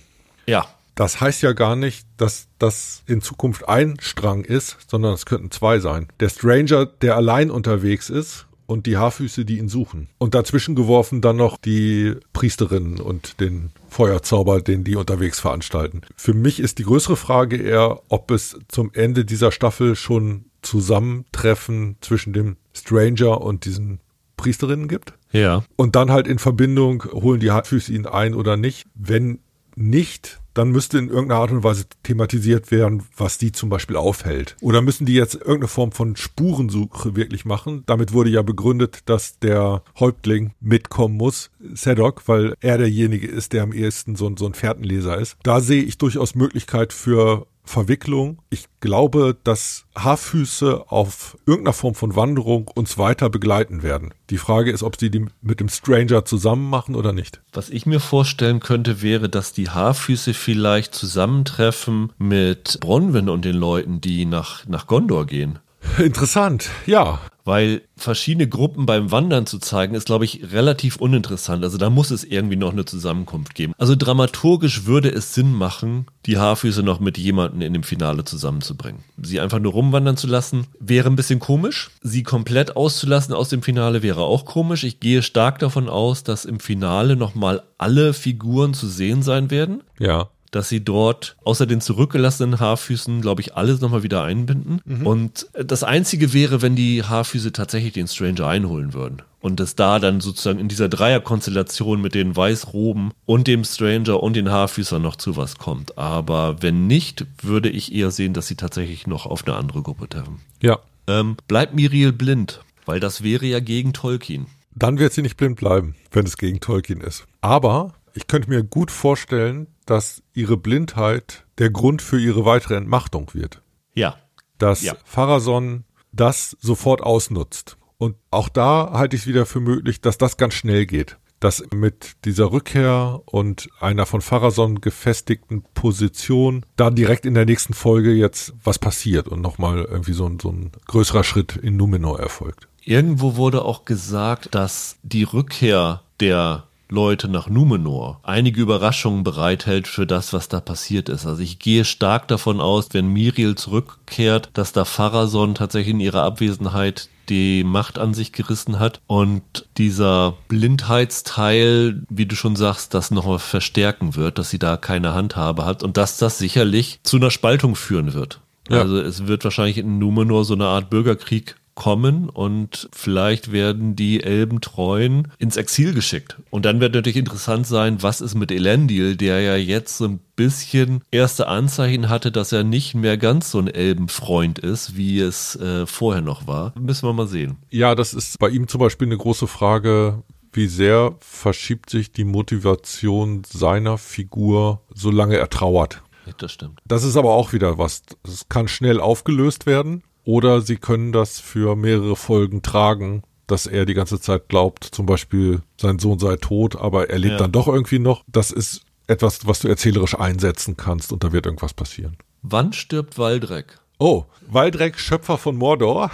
[0.47, 5.27] Ja, Das heißt ja gar nicht, dass das in Zukunft ein Strang ist, sondern es
[5.27, 6.07] könnten zwei sein.
[6.21, 10.09] Der Stranger, der allein unterwegs ist und die Haarfüße, die ihn suchen.
[10.19, 16.03] Und dazwischen geworfen dann noch die Priesterinnen und den Feuerzauber, den die unterwegs veranstalten.
[16.17, 21.97] Für mich ist die größere Frage eher, ob es zum Ende dieser Staffel schon Zusammentreffen
[22.01, 24.01] zwischen dem Stranger und diesen
[24.37, 25.15] Priesterinnen gibt.
[25.31, 25.63] ja.
[25.77, 28.87] Und dann halt in Verbindung, holen die Hartfüße ihn ein oder nicht.
[28.95, 29.39] Wenn
[29.77, 34.57] nicht, dann müsste in irgendeiner Art und Weise thematisiert werden, was die zum Beispiel aufhält.
[34.61, 37.83] Oder müssen die jetzt irgendeine Form von Spurensuche wirklich machen?
[37.87, 43.63] Damit wurde ja begründet, dass der Häuptling mitkommen muss, Sedok, weil er derjenige ist, der
[43.65, 45.37] am ehesten so, ein- so ein Fährtenleser ist.
[45.43, 48.39] Da sehe ich durchaus Möglichkeit für Verwicklung.
[48.51, 54.13] Ich glaube, dass Haarfüße auf irgendeiner Form von Wanderung uns weiter begleiten werden.
[54.31, 57.41] Die Frage ist, ob sie die mit dem Stranger zusammen machen oder nicht.
[57.53, 63.57] Was ich mir vorstellen könnte, wäre, dass die Haarfüße vielleicht zusammentreffen mit Bronwyn und den
[63.57, 65.59] Leuten, die nach, nach Gondor gehen.
[65.99, 67.21] Interessant, ja.
[67.45, 71.63] weil verschiedene Gruppen beim Wandern zu zeigen, ist, glaube ich, relativ uninteressant.
[71.63, 73.75] Also da muss es irgendwie noch eine Zusammenkunft geben.
[73.79, 79.05] Also dramaturgisch würde es Sinn machen, die Haarfüße noch mit jemandem in dem Finale zusammenzubringen.
[79.23, 81.91] Sie einfach nur rumwandern zu lassen, wäre ein bisschen komisch.
[82.03, 84.85] Sie komplett auszulassen aus dem Finale wäre auch komisch.
[84.85, 89.83] Ich gehe stark davon aus, dass im Finale nochmal alle Figuren zu sehen sein werden.
[89.99, 94.81] Ja dass sie dort außer den zurückgelassenen Haarfüßen, glaube ich, alles nochmal wieder einbinden.
[94.85, 95.07] Mhm.
[95.07, 99.23] Und das Einzige wäre, wenn die Haarfüße tatsächlich den Stranger einholen würden.
[99.41, 104.37] Und es da dann sozusagen in dieser Dreierkonstellation mit den Weißroben und dem Stranger und
[104.37, 105.99] den Haarfüßern noch zu was kommt.
[105.99, 110.09] Aber wenn nicht, würde ich eher sehen, dass sie tatsächlich noch auf eine andere Gruppe
[110.09, 110.41] treffen.
[110.63, 110.79] Ja.
[111.09, 114.47] Ähm, bleibt Miriel blind, weil das wäre ja gegen Tolkien.
[114.77, 117.27] Dann wird sie nicht blind bleiben, wenn es gegen Tolkien ist.
[117.41, 123.35] Aber ich könnte mir gut vorstellen, dass ihre Blindheit der Grund für ihre weitere Entmachtung
[123.35, 123.63] wird.
[123.95, 124.17] Ja.
[124.59, 124.95] Dass ja.
[125.05, 127.77] Pharason das sofort ausnutzt.
[127.99, 131.19] Und auch da halte ich es wieder für möglich, dass das ganz schnell geht.
[131.41, 137.75] Dass mit dieser Rückkehr und einer von Pharason gefestigten Position da direkt in der nächsten
[137.75, 142.21] Folge jetzt was passiert und nochmal irgendwie so ein, so ein größerer Schritt in Numenor
[142.21, 142.69] erfolgt.
[142.83, 150.07] Irgendwo wurde auch gesagt, dass die Rückkehr der Leute nach Numenor einige Überraschungen bereithält für
[150.07, 151.27] das, was da passiert ist.
[151.27, 156.23] Also ich gehe stark davon aus, wenn Miriel zurückkehrt, dass da Pharason tatsächlich in ihrer
[156.23, 159.43] Abwesenheit die Macht an sich gerissen hat und
[159.79, 165.65] dieser Blindheitsteil, wie du schon sagst, das noch verstärken wird, dass sie da keine Handhabe
[165.65, 168.41] hat und dass das sicherlich zu einer Spaltung führen wird.
[168.71, 168.81] Ja.
[168.81, 174.23] Also es wird wahrscheinlich in Numenor so eine Art Bürgerkrieg kommen und vielleicht werden die
[174.23, 176.37] Elbentreuen ins Exil geschickt.
[176.51, 180.21] Und dann wird natürlich interessant sein, was ist mit Elendil, der ja jetzt so ein
[180.37, 185.57] bisschen erste Anzeichen hatte, dass er nicht mehr ganz so ein Elbenfreund ist, wie es
[185.57, 186.73] äh, vorher noch war.
[186.79, 187.57] Müssen wir mal sehen.
[187.71, 190.23] Ja, das ist bei ihm zum Beispiel eine große Frage,
[190.53, 196.03] wie sehr verschiebt sich die Motivation seiner Figur, solange er trauert.
[196.39, 196.81] Das stimmt.
[196.87, 198.03] Das ist aber auch wieder was.
[198.23, 200.03] Das kann schnell aufgelöst werden.
[200.25, 205.07] Oder sie können das für mehrere Folgen tragen, dass er die ganze Zeit glaubt, zum
[205.07, 207.39] Beispiel sein Sohn sei tot, aber er lebt ja.
[207.39, 208.25] dann doch irgendwie noch.
[208.27, 212.17] Das ist etwas, was du erzählerisch einsetzen kannst und da wird irgendwas passieren.
[212.43, 213.79] Wann stirbt Waldreck?
[213.99, 216.11] Oh, Waldreck, Schöpfer von Mordor.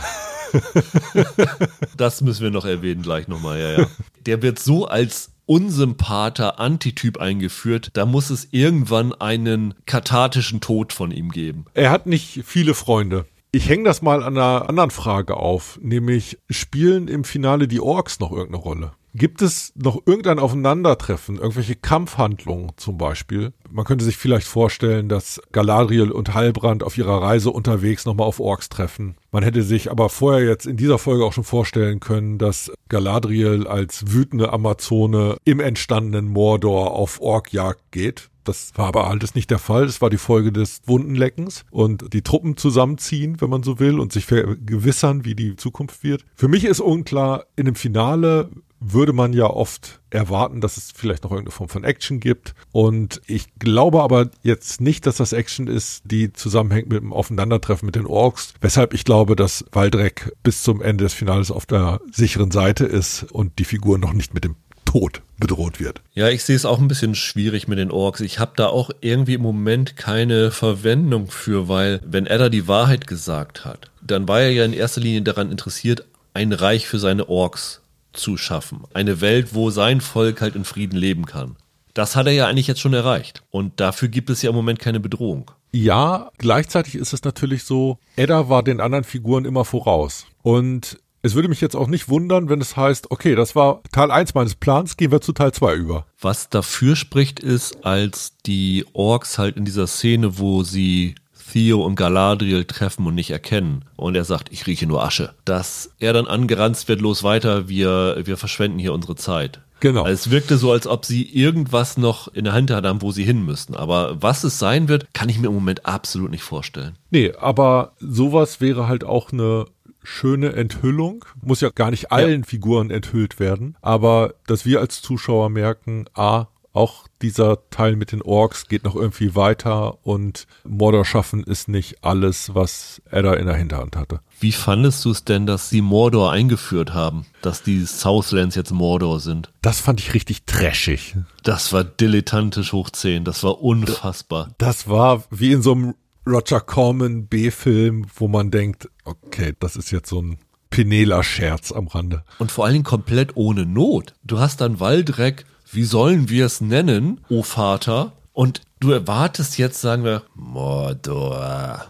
[1.97, 3.87] das müssen wir noch erwähnen gleich nochmal, ja, ja.
[4.27, 11.11] Der wird so als unsympather Antityp eingeführt, da muss es irgendwann einen kathartischen Tod von
[11.11, 11.65] ihm geben.
[11.75, 13.27] Er hat nicht viele Freunde.
[13.53, 18.21] Ich hänge das mal an einer anderen Frage auf, nämlich spielen im Finale die Orks
[18.21, 18.93] noch irgendeine Rolle?
[19.13, 23.53] Gibt es noch irgendein Aufeinandertreffen, irgendwelche Kampfhandlungen zum Beispiel?
[23.69, 28.39] Man könnte sich vielleicht vorstellen, dass Galadriel und Halbrand auf ihrer Reise unterwegs nochmal auf
[28.39, 29.17] Orks treffen.
[29.33, 33.67] Man hätte sich aber vorher jetzt in dieser Folge auch schon vorstellen können, dass Galadriel
[33.67, 38.30] als wütende Amazone im entstandenen Mordor auf Orkjagd geht.
[38.45, 39.87] Das war aber alles nicht der Fall.
[39.87, 44.13] Das war die Folge des Wundenleckens und die Truppen zusammenziehen, wenn man so will, und
[44.13, 46.25] sich vergewissern, wie die Zukunft wird.
[46.35, 51.23] Für mich ist unklar, in dem Finale würde man ja oft erwarten, dass es vielleicht
[51.23, 52.55] noch irgendeine Form von Action gibt.
[52.73, 57.87] Und ich glaube aber jetzt nicht, dass das Action ist, die zusammenhängt mit dem Aufeinandertreffen
[57.87, 58.55] mit den Orks.
[58.61, 63.25] Weshalb ich glaube, dass Waldreck bis zum Ende des Finales auf der sicheren Seite ist
[63.25, 64.57] und die Figur noch nicht mit dem
[64.91, 66.03] Tod bedroht wird.
[66.15, 68.21] Ja, ich sehe es auch ein bisschen schwierig mit den Orks.
[68.21, 73.07] Ich habe da auch irgendwie im Moment keine Verwendung für, weil wenn Edda die Wahrheit
[73.07, 77.29] gesagt hat, dann war er ja in erster Linie daran interessiert, ein Reich für seine
[77.29, 77.83] Orks
[78.13, 78.83] zu schaffen.
[78.93, 81.55] Eine Welt, wo sein Volk halt in Frieden leben kann.
[81.95, 83.45] Das hat er ja eigentlich jetzt schon erreicht.
[83.53, 85.53] Und dafür gibt es ja im Moment keine Bedrohung.
[85.71, 90.27] Ja, gleichzeitig ist es natürlich so, Edda war den anderen Figuren immer voraus.
[90.43, 94.11] Und es würde mich jetzt auch nicht wundern, wenn es heißt, okay, das war Teil
[94.11, 96.07] 1 meines Plans, gehen wir zu Teil 2 über.
[96.21, 101.15] Was dafür spricht, ist, als die Orks halt in dieser Szene, wo sie
[101.53, 103.85] Theo und Galadriel treffen und nicht erkennen.
[103.97, 105.35] Und er sagt, ich rieche nur Asche.
[105.45, 109.61] Dass er dann angeranzt wird, los weiter, wir, wir verschwenden hier unsere Zeit.
[109.81, 110.03] Genau.
[110.03, 113.25] Also es wirkte so, als ob sie irgendwas noch in der Hand haben, wo sie
[113.25, 113.75] hin müssen.
[113.75, 116.97] Aber was es sein wird, kann ich mir im Moment absolut nicht vorstellen.
[117.11, 119.65] Nee, aber sowas wäre halt auch eine
[120.03, 121.25] schöne Enthüllung.
[121.43, 122.47] Muss ja gar nicht allen ja.
[122.47, 128.23] Figuren enthüllt werden, aber dass wir als Zuschauer merken, ah, auch dieser Teil mit den
[128.23, 133.57] Orks geht noch irgendwie weiter und Mordor schaffen ist nicht alles, was Edda in der
[133.57, 134.21] Hinterhand hatte.
[134.39, 137.27] Wie fandest du es denn, dass sie Mordor eingeführt haben?
[137.43, 139.51] Dass die Southlands jetzt Mordor sind?
[139.63, 141.17] Das fand ich richtig trashig.
[141.43, 143.25] Das war dilettantisch hoch 10.
[143.25, 144.51] Das war unfassbar.
[144.59, 145.95] Das war wie in so einem
[146.27, 150.39] Roger Corman B-Film, wo man denkt, okay, das ist jetzt so ein
[150.71, 152.25] Penela-Scherz am Rande.
[152.39, 154.15] Und vor allen Dingen komplett ohne Not.
[154.23, 158.13] Du hast dann Waldreck, wie sollen wir es nennen, o Vater?
[158.33, 161.87] Und du erwartest jetzt, sagen wir, Mordor.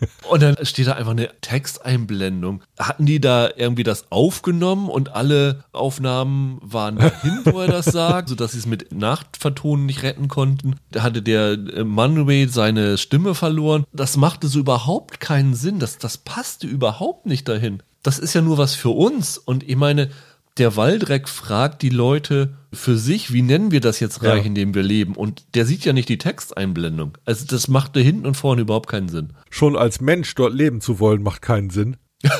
[0.28, 2.62] Und dann steht da einfach eine Texteinblendung.
[2.78, 8.28] Hatten die da irgendwie das aufgenommen und alle Aufnahmen waren dahin, wo er das sagt,
[8.30, 10.76] sodass sie es mit Nachtvertonen nicht retten konnten?
[10.90, 13.84] Da hatte der äh, Manway seine Stimme verloren.
[13.92, 15.78] Das machte so überhaupt keinen Sinn.
[15.78, 17.82] Das, das passte überhaupt nicht dahin.
[18.02, 19.36] Das ist ja nur was für uns.
[19.36, 20.10] Und ich meine,
[20.58, 24.46] der Waldreck fragt die Leute für sich, wie nennen wir das jetzt Reich, ja.
[24.46, 25.14] in dem wir leben?
[25.14, 27.18] Und der sieht ja nicht die Texteinblendung.
[27.24, 29.32] Also das machte hinten und vorne überhaupt keinen Sinn.
[29.50, 31.96] Schon als Mensch dort leben zu wollen, macht keinen Sinn.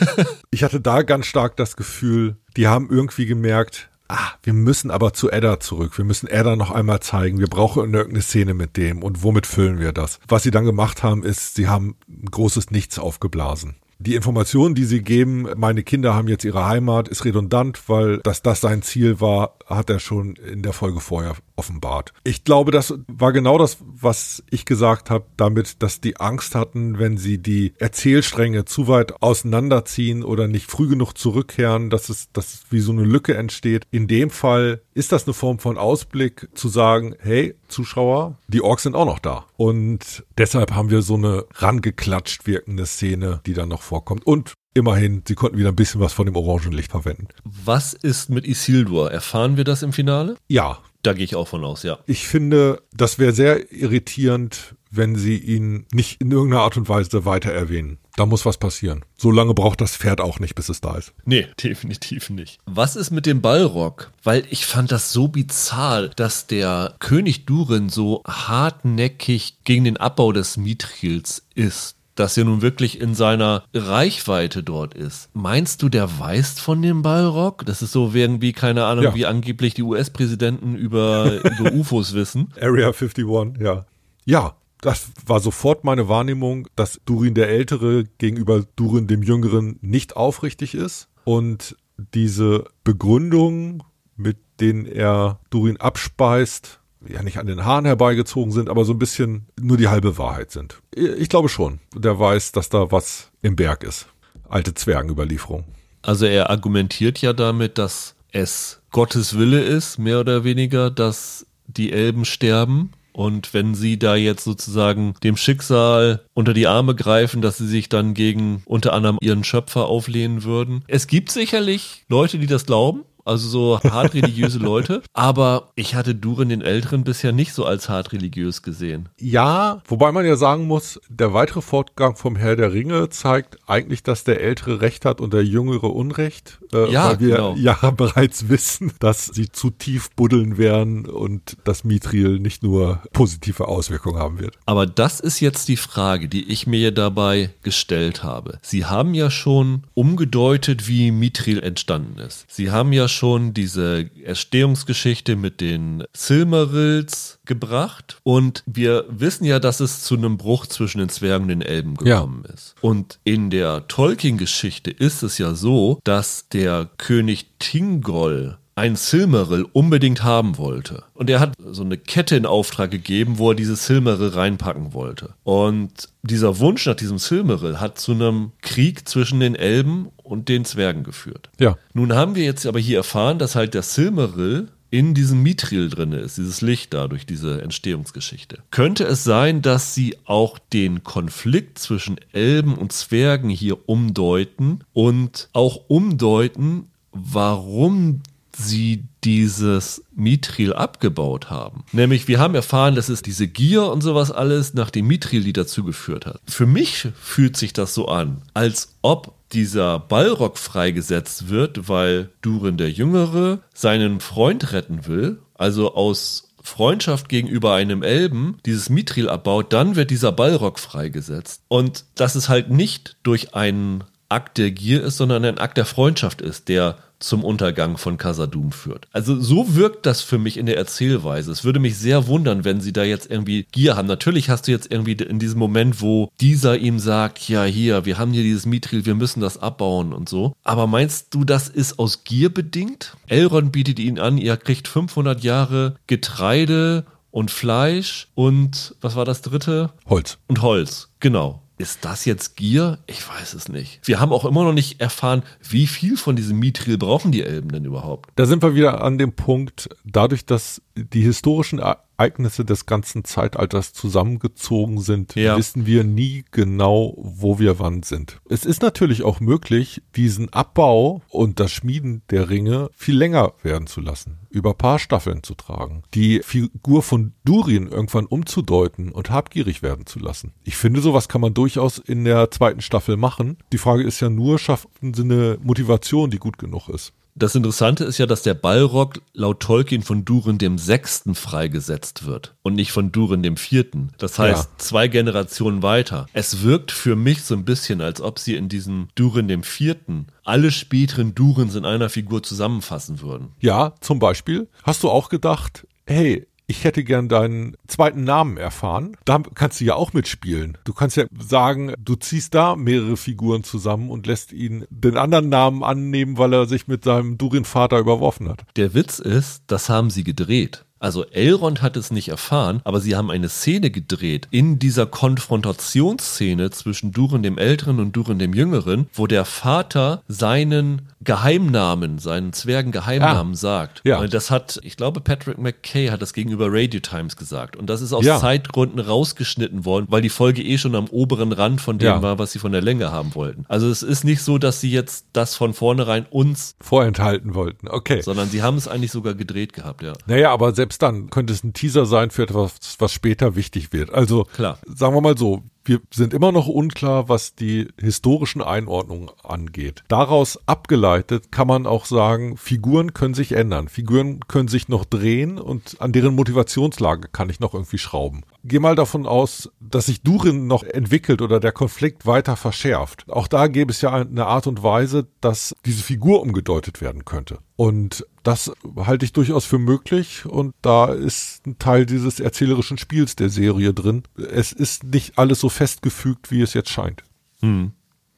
[0.51, 5.13] ich hatte da ganz stark das Gefühl, die haben irgendwie gemerkt, ah, wir müssen aber
[5.13, 5.97] zu Edda zurück.
[5.97, 7.39] Wir müssen Edda noch einmal zeigen.
[7.39, 9.03] Wir brauchen irgendeine Szene mit dem.
[9.03, 10.19] Und womit füllen wir das?
[10.29, 14.85] Was sie dann gemacht haben, ist, sie haben ein großes Nichts aufgeblasen die Informationen, die
[14.85, 19.21] sie geben, meine Kinder haben jetzt ihre Heimat, ist redundant, weil dass das sein Ziel
[19.21, 22.15] war, hat er schon in der Folge vorher offenbart.
[22.25, 26.99] Ich glaube, das war genau das, was ich gesagt habe, damit, dass die Angst hatten,
[26.99, 32.63] wenn sie die Erzählstränge zu weit auseinanderziehen oder nicht früh genug zurückkehren, dass es, dass
[32.71, 33.87] wie so eine Lücke entsteht.
[33.91, 38.83] In dem Fall ist das eine Form von Ausblick zu sagen, hey, Zuschauer, die Orks
[38.83, 39.47] sind auch noch da.
[39.57, 44.27] Und deshalb haben wir so eine rangeklatscht wirkende Szene, die dann noch vorkommt.
[44.27, 47.29] Und immerhin, sie konnten wieder ein bisschen was von dem Orangenlicht verwenden.
[47.45, 49.11] Was ist mit Isildur?
[49.11, 50.37] Erfahren wir das im Finale?
[50.49, 50.81] Ja.
[51.03, 52.01] Da gehe ich auch von aus, ja.
[52.05, 57.25] Ich finde, das wäre sehr irritierend, wenn sie ihn nicht in irgendeiner Art und Weise
[57.25, 57.99] weiter erwähnen.
[58.17, 59.05] Da muss was passieren.
[59.17, 61.15] So lange braucht das Pferd auch nicht, bis es da ist.
[61.25, 62.59] Nee, definitiv nicht.
[62.67, 64.11] Was ist mit dem Ballrock?
[64.23, 70.33] Weil ich fand das so bizarr, dass der König Durin so hartnäckig gegen den Abbau
[70.33, 75.31] des Mithrils ist das ja nun wirklich in seiner Reichweite dort ist.
[75.33, 77.65] Meinst du, der weiß von dem Ballrock?
[77.65, 79.15] Das ist so irgendwie, keine Ahnung, ja.
[79.15, 82.53] wie angeblich die US-Präsidenten über, über UFOs wissen.
[82.61, 83.25] Area 51,
[83.59, 83.87] ja.
[84.27, 90.17] Ja, das war sofort meine Wahrnehmung, dass Durin der Ältere gegenüber Durin dem Jüngeren nicht
[90.17, 91.09] aufrichtig ist.
[91.25, 91.77] Und
[92.15, 93.83] diese Begründung,
[94.17, 98.99] mit denen er Durin abspeist, ja nicht an den Haaren herbeigezogen sind, aber so ein
[98.99, 100.81] bisschen nur die halbe Wahrheit sind.
[100.95, 104.07] Ich glaube schon, der weiß, dass da was im Berg ist.
[104.49, 105.65] Alte Zwergenüberlieferung.
[106.03, 111.93] Also er argumentiert ja damit, dass es Gottes Wille ist, mehr oder weniger, dass die
[111.93, 117.59] Elben sterben und wenn sie da jetzt sozusagen dem Schicksal unter die Arme greifen, dass
[117.59, 120.85] sie sich dann gegen unter anderem ihren Schöpfer auflehnen würden.
[120.87, 125.03] Es gibt sicherlich Leute, die das glauben also so hart religiöse Leute.
[125.13, 129.09] Aber ich hatte Durin den Älteren bisher nicht so als hart religiös gesehen.
[129.19, 134.03] Ja, wobei man ja sagen muss, der weitere Fortgang vom Herr der Ringe zeigt eigentlich,
[134.03, 136.59] dass der Ältere Recht hat und der Jüngere Unrecht.
[136.73, 137.55] Äh, ja, weil wir genau.
[137.57, 143.69] ja bereits wissen, dass sie zu tief buddeln werden und das Mithril nicht nur positive
[143.69, 144.57] Auswirkungen haben wird.
[144.67, 148.59] Aber das ist jetzt die Frage, die ich mir dabei gestellt habe.
[148.63, 152.47] Sie haben ja schon umgedeutet, wie Mithril entstanden ist.
[152.49, 159.81] Sie haben ja schon diese Erstehungsgeschichte mit den Silmarils gebracht und wir wissen ja, dass
[159.81, 162.55] es zu einem Bruch zwischen den Zwergen und den Elben gekommen ja.
[162.55, 162.75] ist.
[162.81, 170.25] Und in der Tolkien-Geschichte ist es ja so, dass der König Tingol ein Silmaril unbedingt
[170.25, 171.05] haben wollte.
[171.13, 175.35] Und er hat so eine Kette in Auftrag gegeben, wo er dieses Silmaril reinpacken wollte.
[175.45, 180.65] Und dieser Wunsch nach diesem Silmaril hat zu einem Krieg zwischen den Elben und den
[180.65, 181.51] Zwergen geführt.
[181.61, 181.77] Ja.
[181.93, 186.13] Nun haben wir jetzt aber hier erfahren, dass halt der Silmaril in diesem Mithril drin
[186.13, 188.61] ist, dieses Licht da durch diese Entstehungsgeschichte.
[188.71, 195.51] Könnte es sein, dass sie auch den Konflikt zwischen Elben und Zwergen hier umdeuten und
[195.53, 198.23] auch umdeuten, warum
[198.57, 201.85] sie dieses Mithril abgebaut haben.
[201.93, 205.53] Nämlich, wir haben erfahren, dass es diese Gier und sowas alles nach dem Mithril, die
[205.53, 206.41] dazu geführt hat.
[206.47, 212.77] Für mich fühlt sich das so an, als ob dieser Ballrock freigesetzt wird, weil Durin
[212.77, 219.73] der Jüngere seinen Freund retten will, also aus Freundschaft gegenüber einem Elben dieses Mithril abbaut,
[219.73, 221.63] dann wird dieser Ballrock freigesetzt.
[221.69, 225.85] Und dass es halt nicht durch einen Akt der Gier ist, sondern ein Akt der
[225.85, 229.07] Freundschaft ist, der zum Untergang von Casadum führt.
[229.13, 231.53] Also so wirkt das für mich in der Erzählweise.
[231.53, 234.09] Es würde mich sehr wundern, wenn sie da jetzt irgendwie Gier haben.
[234.09, 238.19] Natürlich hast du jetzt irgendwie in diesem Moment, wo dieser ihm sagt, ja hier, wir
[238.19, 240.55] haben hier dieses Mithril, wir müssen das abbauen und so.
[240.65, 243.17] Aber meinst du, das ist aus Gier bedingt?
[243.29, 249.43] Elrond bietet ihn an, ihr kriegt 500 Jahre Getreide und Fleisch und was war das
[249.43, 249.93] dritte?
[250.09, 250.39] Holz.
[250.49, 251.63] Und Holz, genau.
[251.81, 252.99] Ist das jetzt Gier?
[253.07, 254.01] Ich weiß es nicht.
[254.07, 257.73] Wir haben auch immer noch nicht erfahren, wie viel von diesem Mithril brauchen die Elben
[257.73, 258.29] denn überhaupt?
[258.37, 261.81] Da sind wir wieder an dem Punkt, dadurch, dass die historischen
[262.21, 265.57] Ereignisse des ganzen Zeitalters zusammengezogen sind, ja.
[265.57, 268.43] wissen wir nie genau, wo wir wann sind.
[268.51, 273.87] Es ist natürlich auch möglich, diesen Abbau und das Schmieden der Ringe viel länger werden
[273.87, 279.83] zu lassen, über paar Staffeln zu tragen, die Figur von Durin irgendwann umzudeuten und habgierig
[279.83, 280.53] werden zu lassen.
[280.63, 283.57] Ich finde, sowas kann man durchaus in der zweiten Staffel machen.
[283.73, 287.15] Die Frage ist ja nur, schaffen sie eine Motivation, die gut genug ist?
[287.35, 292.55] Das Interessante ist ja, dass der Ballrock laut Tolkien von Durin dem Sechsten freigesetzt wird
[292.63, 294.11] und nicht von Durin dem Vierten.
[294.19, 294.79] Das heißt, ja.
[294.79, 296.27] zwei Generationen weiter.
[296.33, 300.27] Es wirkt für mich so ein bisschen, als ob sie in diesem Durin dem Vierten
[300.45, 303.53] alle späteren Durins in einer Figur zusammenfassen würden.
[303.61, 304.69] Ja, zum Beispiel.
[304.83, 309.17] Hast du auch gedacht, hey, ich hätte gern deinen zweiten Namen erfahren.
[309.25, 310.79] Da kannst du ja auch mitspielen.
[310.85, 315.49] Du kannst ja sagen, du ziehst da mehrere Figuren zusammen und lässt ihn den anderen
[315.49, 318.63] Namen annehmen, weil er sich mit seinem Durin-Vater überworfen hat.
[318.77, 320.85] Der Witz ist, das haben sie gedreht.
[321.01, 326.71] Also Elrond hat es nicht erfahren, aber sie haben eine Szene gedreht in dieser Konfrontationsszene
[326.71, 333.53] zwischen Durin dem Älteren und Durin dem Jüngeren, wo der Vater seinen Geheimnamen, seinen Zwergen-Geheimnamen
[333.53, 334.01] ah, sagt.
[334.05, 334.21] Ja.
[334.21, 337.77] Und das hat, ich glaube, Patrick McKay hat das gegenüber Radio Times gesagt.
[337.77, 338.39] Und das ist aus ja.
[338.39, 342.23] Zeitgründen rausgeschnitten worden, weil die Folge eh schon am oberen Rand von dem ja.
[342.23, 343.65] war, was sie von der Länge haben wollten.
[343.69, 347.89] Also es ist nicht so, dass sie jetzt das von vornherein uns vorenthalten wollten.
[347.89, 348.23] Okay.
[348.23, 350.15] Sondern sie haben es eigentlich sogar gedreht gehabt, ja.
[350.27, 354.13] Naja, aber selbst dann könnte es ein Teaser sein für etwas, was später wichtig wird.
[354.13, 354.79] Also, Klar.
[354.87, 360.03] sagen wir mal so, wir sind immer noch unklar, was die historischen Einordnungen angeht.
[360.09, 363.89] Daraus abgeleitet kann man auch sagen, Figuren können sich ändern.
[363.89, 368.43] Figuren können sich noch drehen und an deren Motivationslage kann ich noch irgendwie schrauben.
[368.63, 373.25] Geh mal davon aus, dass sich Durin noch entwickelt oder der Konflikt weiter verschärft.
[373.29, 377.59] Auch da gäbe es ja eine Art und Weise, dass diese Figur umgedeutet werden könnte.
[377.77, 383.37] Und das halte ich durchaus für möglich und da ist ein Teil dieses erzählerischen Spiels
[383.37, 384.23] der Serie drin.
[384.37, 387.23] Es ist nicht alles so festgefügt, wie es jetzt scheint.
[387.61, 387.93] Hm.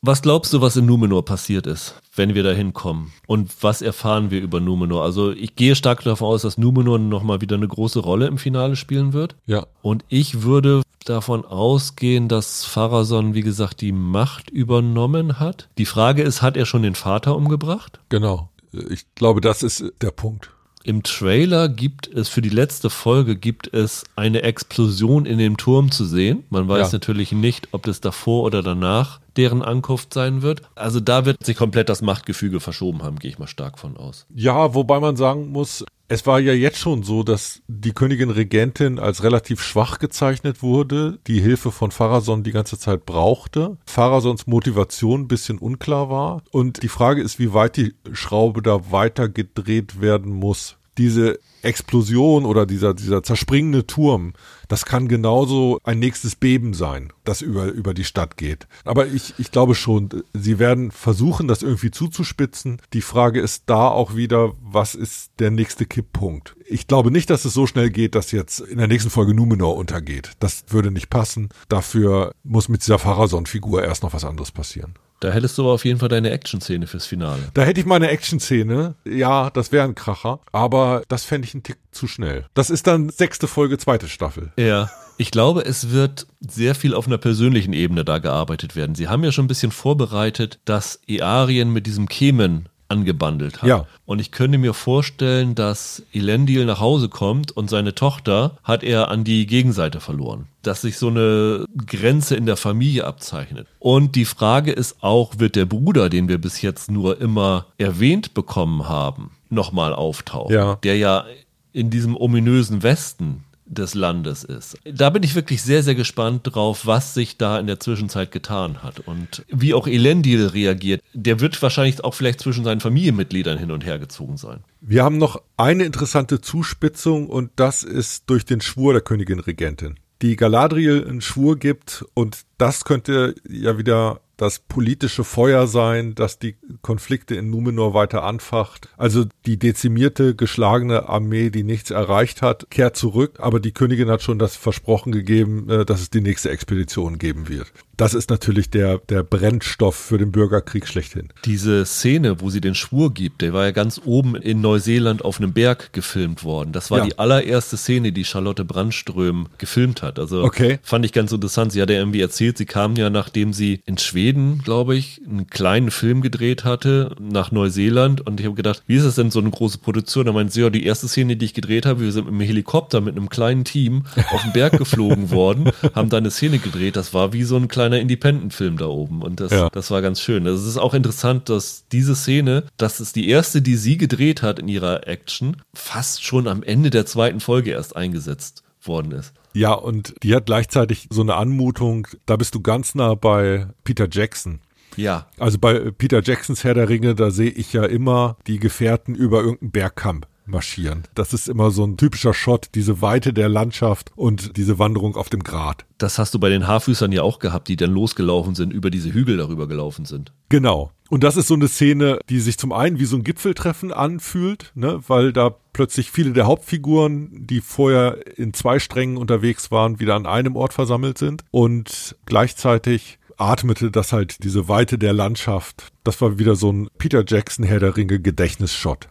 [0.04, 3.12] Was glaubst du, was in Numenor passiert ist, wenn wir da hinkommen?
[3.28, 5.04] Und was erfahren wir über Numenor?
[5.04, 8.74] Also ich gehe stark davon aus, dass Numenor nochmal wieder eine große Rolle im Finale
[8.74, 9.36] spielen wird.
[9.46, 9.66] Ja.
[9.80, 15.68] Und ich würde davon ausgehen, dass Pharason, wie gesagt, die Macht übernommen hat.
[15.78, 18.00] Die Frage ist, hat er schon den Vater umgebracht?
[18.08, 18.48] Genau.
[18.90, 20.50] Ich glaube, das ist der Punkt.
[20.84, 25.92] Im Trailer gibt es für die letzte Folge gibt es eine Explosion in dem Turm
[25.92, 26.42] zu sehen.
[26.50, 26.96] Man weiß ja.
[26.96, 30.62] natürlich nicht, ob das davor oder danach deren Ankunft sein wird.
[30.74, 34.26] Also da wird sich komplett das Machtgefüge verschoben haben, gehe ich mal stark von aus.
[34.34, 38.98] Ja, wobei man sagen muss, es war ja jetzt schon so, dass die Königin Regentin
[38.98, 45.22] als relativ schwach gezeichnet wurde, die Hilfe von Pharason die ganze Zeit brauchte, Pharasons Motivation
[45.22, 46.42] ein bisschen unklar war.
[46.50, 50.76] Und die Frage ist, wie weit die Schraube da weiter gedreht werden muss.
[50.98, 54.34] Diese Explosion oder dieser, dieser zerspringende Turm,
[54.68, 58.66] das kann genauso ein nächstes Beben sein, das über, über die Stadt geht.
[58.84, 62.80] Aber ich, ich glaube schon, sie werden versuchen, das irgendwie zuzuspitzen.
[62.92, 66.56] Die Frage ist da auch wieder, was ist der nächste Kipppunkt?
[66.66, 69.76] Ich glaube nicht, dass es so schnell geht, dass jetzt in der nächsten Folge Numenor
[69.76, 70.30] untergeht.
[70.40, 71.50] Das würde nicht passen.
[71.68, 74.94] Dafür muss mit dieser Pharason-Figur erst noch was anderes passieren.
[75.22, 77.42] Da hättest du aber auf jeden Fall deine Action-Szene fürs Finale.
[77.54, 78.96] Da hätte ich meine Action-Szene.
[79.04, 80.40] Ja, das wäre ein Kracher.
[80.50, 82.46] Aber das fände ich einen Tick zu schnell.
[82.54, 84.52] Das ist dann sechste Folge, zweite Staffel.
[84.56, 84.90] Ja.
[85.18, 88.94] Ich glaube, es wird sehr viel auf einer persönlichen Ebene da gearbeitet werden.
[88.94, 93.68] Sie haben ja schon ein bisschen vorbereitet, dass Earien mit diesem Kemen angebandelt hat.
[93.68, 93.86] Ja.
[94.04, 99.08] Und ich könnte mir vorstellen, dass Elendil nach Hause kommt und seine Tochter hat er
[99.08, 100.46] an die Gegenseite verloren.
[100.62, 103.66] Dass sich so eine Grenze in der Familie abzeichnet.
[103.78, 108.34] Und die Frage ist auch, wird der Bruder, den wir bis jetzt nur immer erwähnt
[108.34, 110.54] bekommen haben, nochmal auftauchen?
[110.54, 110.76] Ja.
[110.82, 111.24] Der ja
[111.72, 114.76] in diesem ominösen Westen des Landes ist.
[114.84, 118.82] Da bin ich wirklich sehr, sehr gespannt drauf, was sich da in der Zwischenzeit getan
[118.82, 121.02] hat und wie auch Elendil reagiert.
[121.14, 124.60] Der wird wahrscheinlich auch vielleicht zwischen seinen Familienmitgliedern hin und her gezogen sein.
[124.80, 129.98] Wir haben noch eine interessante Zuspitzung und das ist durch den Schwur der Königin Regentin.
[130.20, 136.40] Die Galadriel einen Schwur gibt und das könnte ja wieder das politische Feuer sein, das
[136.40, 138.88] die Konflikte in Numenor weiter anfacht.
[138.96, 144.20] Also die dezimierte, geschlagene Armee, die nichts erreicht hat, kehrt zurück, aber die Königin hat
[144.20, 147.72] schon das Versprochen gegeben, äh, dass es die nächste Expedition geben wird.
[147.96, 151.28] Das ist natürlich der, der Brennstoff für den Bürgerkrieg schlechthin.
[151.44, 155.38] Diese Szene, wo sie den Schwur gibt, der war ja ganz oben in Neuseeland auf
[155.38, 156.72] einem Berg gefilmt worden.
[156.72, 157.04] Das war ja.
[157.04, 160.18] die allererste Szene, die Charlotte Brandström gefilmt hat.
[160.18, 160.78] Also okay.
[160.82, 161.72] fand ich ganz interessant.
[161.72, 165.48] Sie hat ja irgendwie erzählt, sie kam ja, nachdem sie in Schweden, glaube ich, einen
[165.48, 168.26] kleinen Film gedreht hatte, nach Neuseeland.
[168.26, 170.26] Und ich habe gedacht, wie ist das denn so eine große Produktion?
[170.26, 172.40] Da meint sie, ja, die erste Szene, die ich gedreht habe, wir sind mit einem
[172.40, 176.96] Helikopter mit einem kleinen Team auf den Berg geflogen worden, haben da eine Szene gedreht.
[176.96, 179.22] Das war wie so ein kleiner kleiner Independent-Film da oben.
[179.22, 179.68] Und das, ja.
[179.70, 180.46] das war ganz schön.
[180.46, 184.42] Also es ist auch interessant, dass diese Szene, das ist die erste, die sie gedreht
[184.42, 189.34] hat in ihrer Action, fast schon am Ende der zweiten Folge erst eingesetzt worden ist.
[189.52, 194.06] Ja, und die hat gleichzeitig so eine Anmutung, da bist du ganz nah bei Peter
[194.10, 194.60] Jackson.
[194.96, 195.26] Ja.
[195.38, 199.40] Also bei Peter Jacksons Herr der Ringe, da sehe ich ja immer die Gefährten über
[199.40, 201.04] irgendeinen Bergkamm marschieren.
[201.14, 205.28] Das ist immer so ein typischer Shot, diese Weite der Landschaft und diese Wanderung auf
[205.28, 205.84] dem Grat.
[205.98, 209.12] Das hast du bei den Haarfüßern ja auch gehabt, die dann losgelaufen sind, über diese
[209.12, 210.32] Hügel darüber gelaufen sind.
[210.48, 210.90] Genau.
[211.08, 214.72] Und das ist so eine Szene, die sich zum einen wie so ein Gipfeltreffen anfühlt,
[214.74, 220.14] ne, weil da plötzlich viele der Hauptfiguren, die vorher in zwei Strängen unterwegs waren, wieder
[220.14, 225.88] an einem Ort versammelt sind und gleichzeitig atmete das halt diese Weite der Landschaft.
[226.04, 229.08] Das war wieder so ein Peter Jackson Herr der Ringe Gedächtnisshot.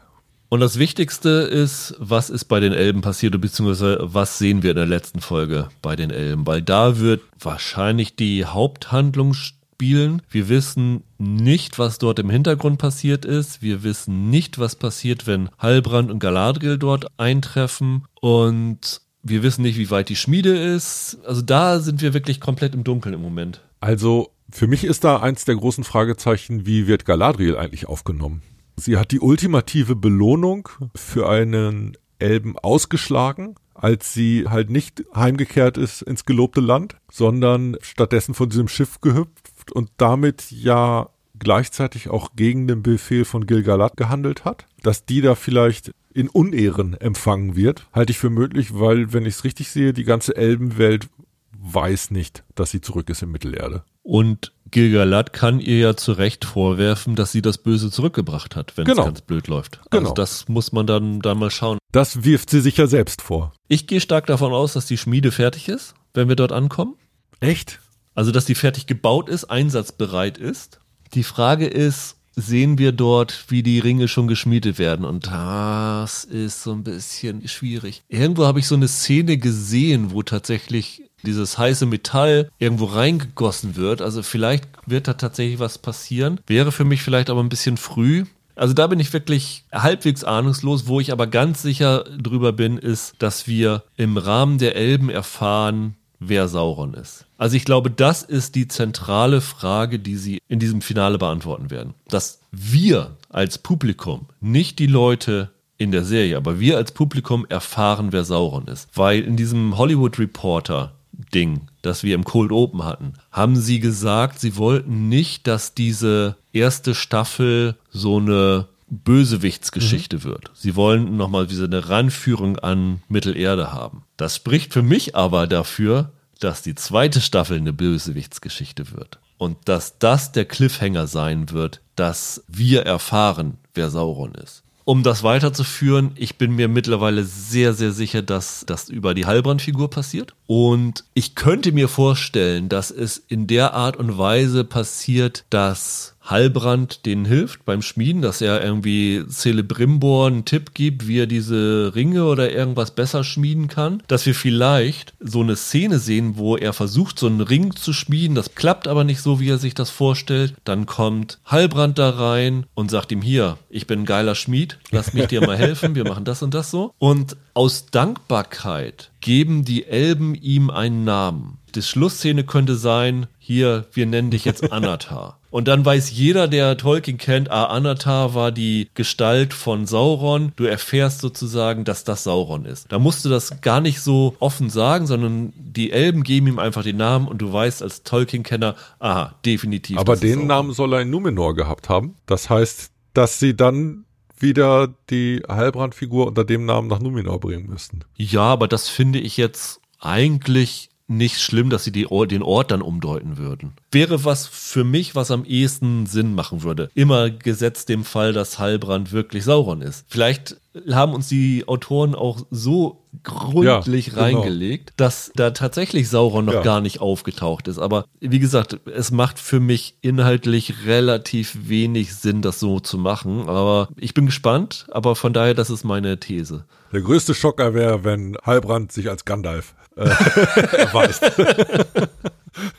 [0.51, 4.75] Und das Wichtigste ist, was ist bei den Elben passiert, beziehungsweise was sehen wir in
[4.75, 6.45] der letzten Folge bei den Elben?
[6.45, 10.21] Weil da wird wahrscheinlich die Haupthandlung spielen.
[10.29, 13.61] Wir wissen nicht, was dort im Hintergrund passiert ist.
[13.61, 18.03] Wir wissen nicht, was passiert, wenn Halbrand und Galadriel dort eintreffen.
[18.19, 21.19] Und wir wissen nicht, wie weit die Schmiede ist.
[21.25, 23.61] Also da sind wir wirklich komplett im Dunkeln im Moment.
[23.79, 28.41] Also für mich ist da eins der großen Fragezeichen, wie wird Galadriel eigentlich aufgenommen?
[28.81, 36.01] Sie hat die ultimative Belohnung für einen Elben ausgeschlagen, als sie halt nicht heimgekehrt ist
[36.01, 42.67] ins gelobte Land, sondern stattdessen von diesem Schiff gehüpft und damit ja gleichzeitig auch gegen
[42.67, 44.65] den Befehl von Gilgalad gehandelt hat.
[44.81, 49.35] Dass die da vielleicht in Unehren empfangen wird, halte ich für möglich, weil, wenn ich
[49.35, 51.07] es richtig sehe, die ganze Elbenwelt
[51.55, 53.83] weiß nicht, dass sie zurück ist in Mittelerde.
[54.01, 58.85] Und Gilgalad kann ihr ja zu Recht vorwerfen, dass sie das Böse zurückgebracht hat, wenn
[58.85, 59.01] genau.
[59.01, 59.79] es ganz blöd läuft.
[59.89, 60.13] Also genau.
[60.13, 61.77] das muss man dann, dann mal schauen.
[61.91, 63.53] Das wirft sie sich ja selbst vor.
[63.67, 66.95] Ich gehe stark davon aus, dass die Schmiede fertig ist, wenn wir dort ankommen.
[67.39, 67.79] Echt?
[68.13, 70.79] Also, dass die fertig gebaut ist, einsatzbereit ist.
[71.13, 75.05] Die Frage ist, sehen wir dort, wie die Ringe schon geschmiedet werden.
[75.05, 78.03] Und das ist so ein bisschen schwierig.
[78.07, 84.01] Irgendwo habe ich so eine Szene gesehen, wo tatsächlich dieses heiße Metall irgendwo reingegossen wird.
[84.01, 86.39] Also vielleicht wird da tatsächlich was passieren.
[86.47, 88.25] Wäre für mich vielleicht aber ein bisschen früh.
[88.55, 90.87] Also da bin ich wirklich halbwegs ahnungslos.
[90.87, 95.95] Wo ich aber ganz sicher drüber bin, ist, dass wir im Rahmen der Elben erfahren,
[96.19, 97.25] wer Sauron ist.
[97.37, 101.95] Also ich glaube, das ist die zentrale Frage, die sie in diesem Finale beantworten werden.
[102.07, 108.11] Dass wir als Publikum, nicht die Leute in der Serie, aber wir als Publikum erfahren,
[108.11, 108.89] wer Sauron ist.
[108.93, 110.93] Weil in diesem Hollywood Reporter
[111.33, 116.35] Ding, das wir im Cold Open hatten, haben sie gesagt, sie wollten nicht, dass diese
[116.53, 120.23] erste Staffel so eine Bösewichtsgeschichte mhm.
[120.25, 120.51] wird.
[120.53, 124.03] Sie wollen nochmal diese eine Ranführung an Mittelerde haben.
[124.17, 129.19] Das spricht für mich aber dafür, dass die zweite Staffel eine Bösewichtsgeschichte wird.
[129.37, 134.63] Und dass das der Cliffhanger sein wird, dass wir erfahren, wer Sauron ist.
[134.83, 139.89] Um das weiterzuführen, ich bin mir mittlerweile sehr, sehr sicher, dass das über die Heilbrandfigur
[139.89, 140.33] passiert.
[140.47, 147.05] Und ich könnte mir vorstellen, dass es in der Art und Weise passiert, dass Halbrand
[147.05, 152.25] denen hilft beim Schmieden, dass er irgendwie Celebrimbor einen Tipp gibt, wie er diese Ringe
[152.25, 154.01] oder irgendwas besser schmieden kann.
[154.07, 158.35] Dass wir vielleicht so eine Szene sehen, wo er versucht, so einen Ring zu schmieden.
[158.35, 160.55] Das klappt aber nicht so, wie er sich das vorstellt.
[160.63, 165.13] Dann kommt Halbrand da rein und sagt ihm hier, ich bin ein geiler Schmied, lass
[165.13, 166.93] mich dir mal helfen, wir machen das und das so.
[166.97, 171.57] Und aus Dankbarkeit geben die Elben ihm einen Namen.
[171.75, 175.40] Die Schlussszene könnte sein, hier, wir nennen dich jetzt Anatar.
[175.51, 180.53] Und dann weiß jeder, der Tolkien kennt, ah, Anatar war die Gestalt von Sauron.
[180.55, 182.91] Du erfährst sozusagen, dass das Sauron ist.
[182.91, 186.83] Da musst du das gar nicht so offen sagen, sondern die Elben geben ihm einfach
[186.83, 189.97] den Namen und du weißt als Tolkien-Kenner, aha, definitiv.
[189.97, 192.15] Aber den Namen soll er in Numenor gehabt haben.
[192.25, 194.05] Das heißt, dass sie dann
[194.39, 198.01] wieder die Heilbrandfigur unter dem Namen nach Numenor bringen müssten.
[198.15, 202.81] Ja, aber das finde ich jetzt eigentlich nicht schlimm, dass sie die, den Ort dann
[202.81, 203.73] umdeuten würden.
[203.91, 206.89] Wäre was für mich, was am ehesten Sinn machen würde.
[206.95, 210.05] Immer gesetzt dem Fall, dass Heilbrand wirklich Sauron ist.
[210.07, 210.57] Vielleicht
[210.91, 214.23] haben uns die Autoren auch so gründlich ja, genau.
[214.23, 216.61] reingelegt, dass da tatsächlich Sauron noch ja.
[216.61, 217.77] gar nicht aufgetaucht ist.
[217.77, 223.49] Aber wie gesagt, es macht für mich inhaltlich relativ wenig Sinn, das so zu machen.
[223.49, 226.65] Aber ich bin gespannt, aber von daher, das ist meine These.
[226.93, 230.03] Der größte Schocker wäre, wenn Heilbrand sich als Gandalf äh,
[230.77, 231.23] erweist.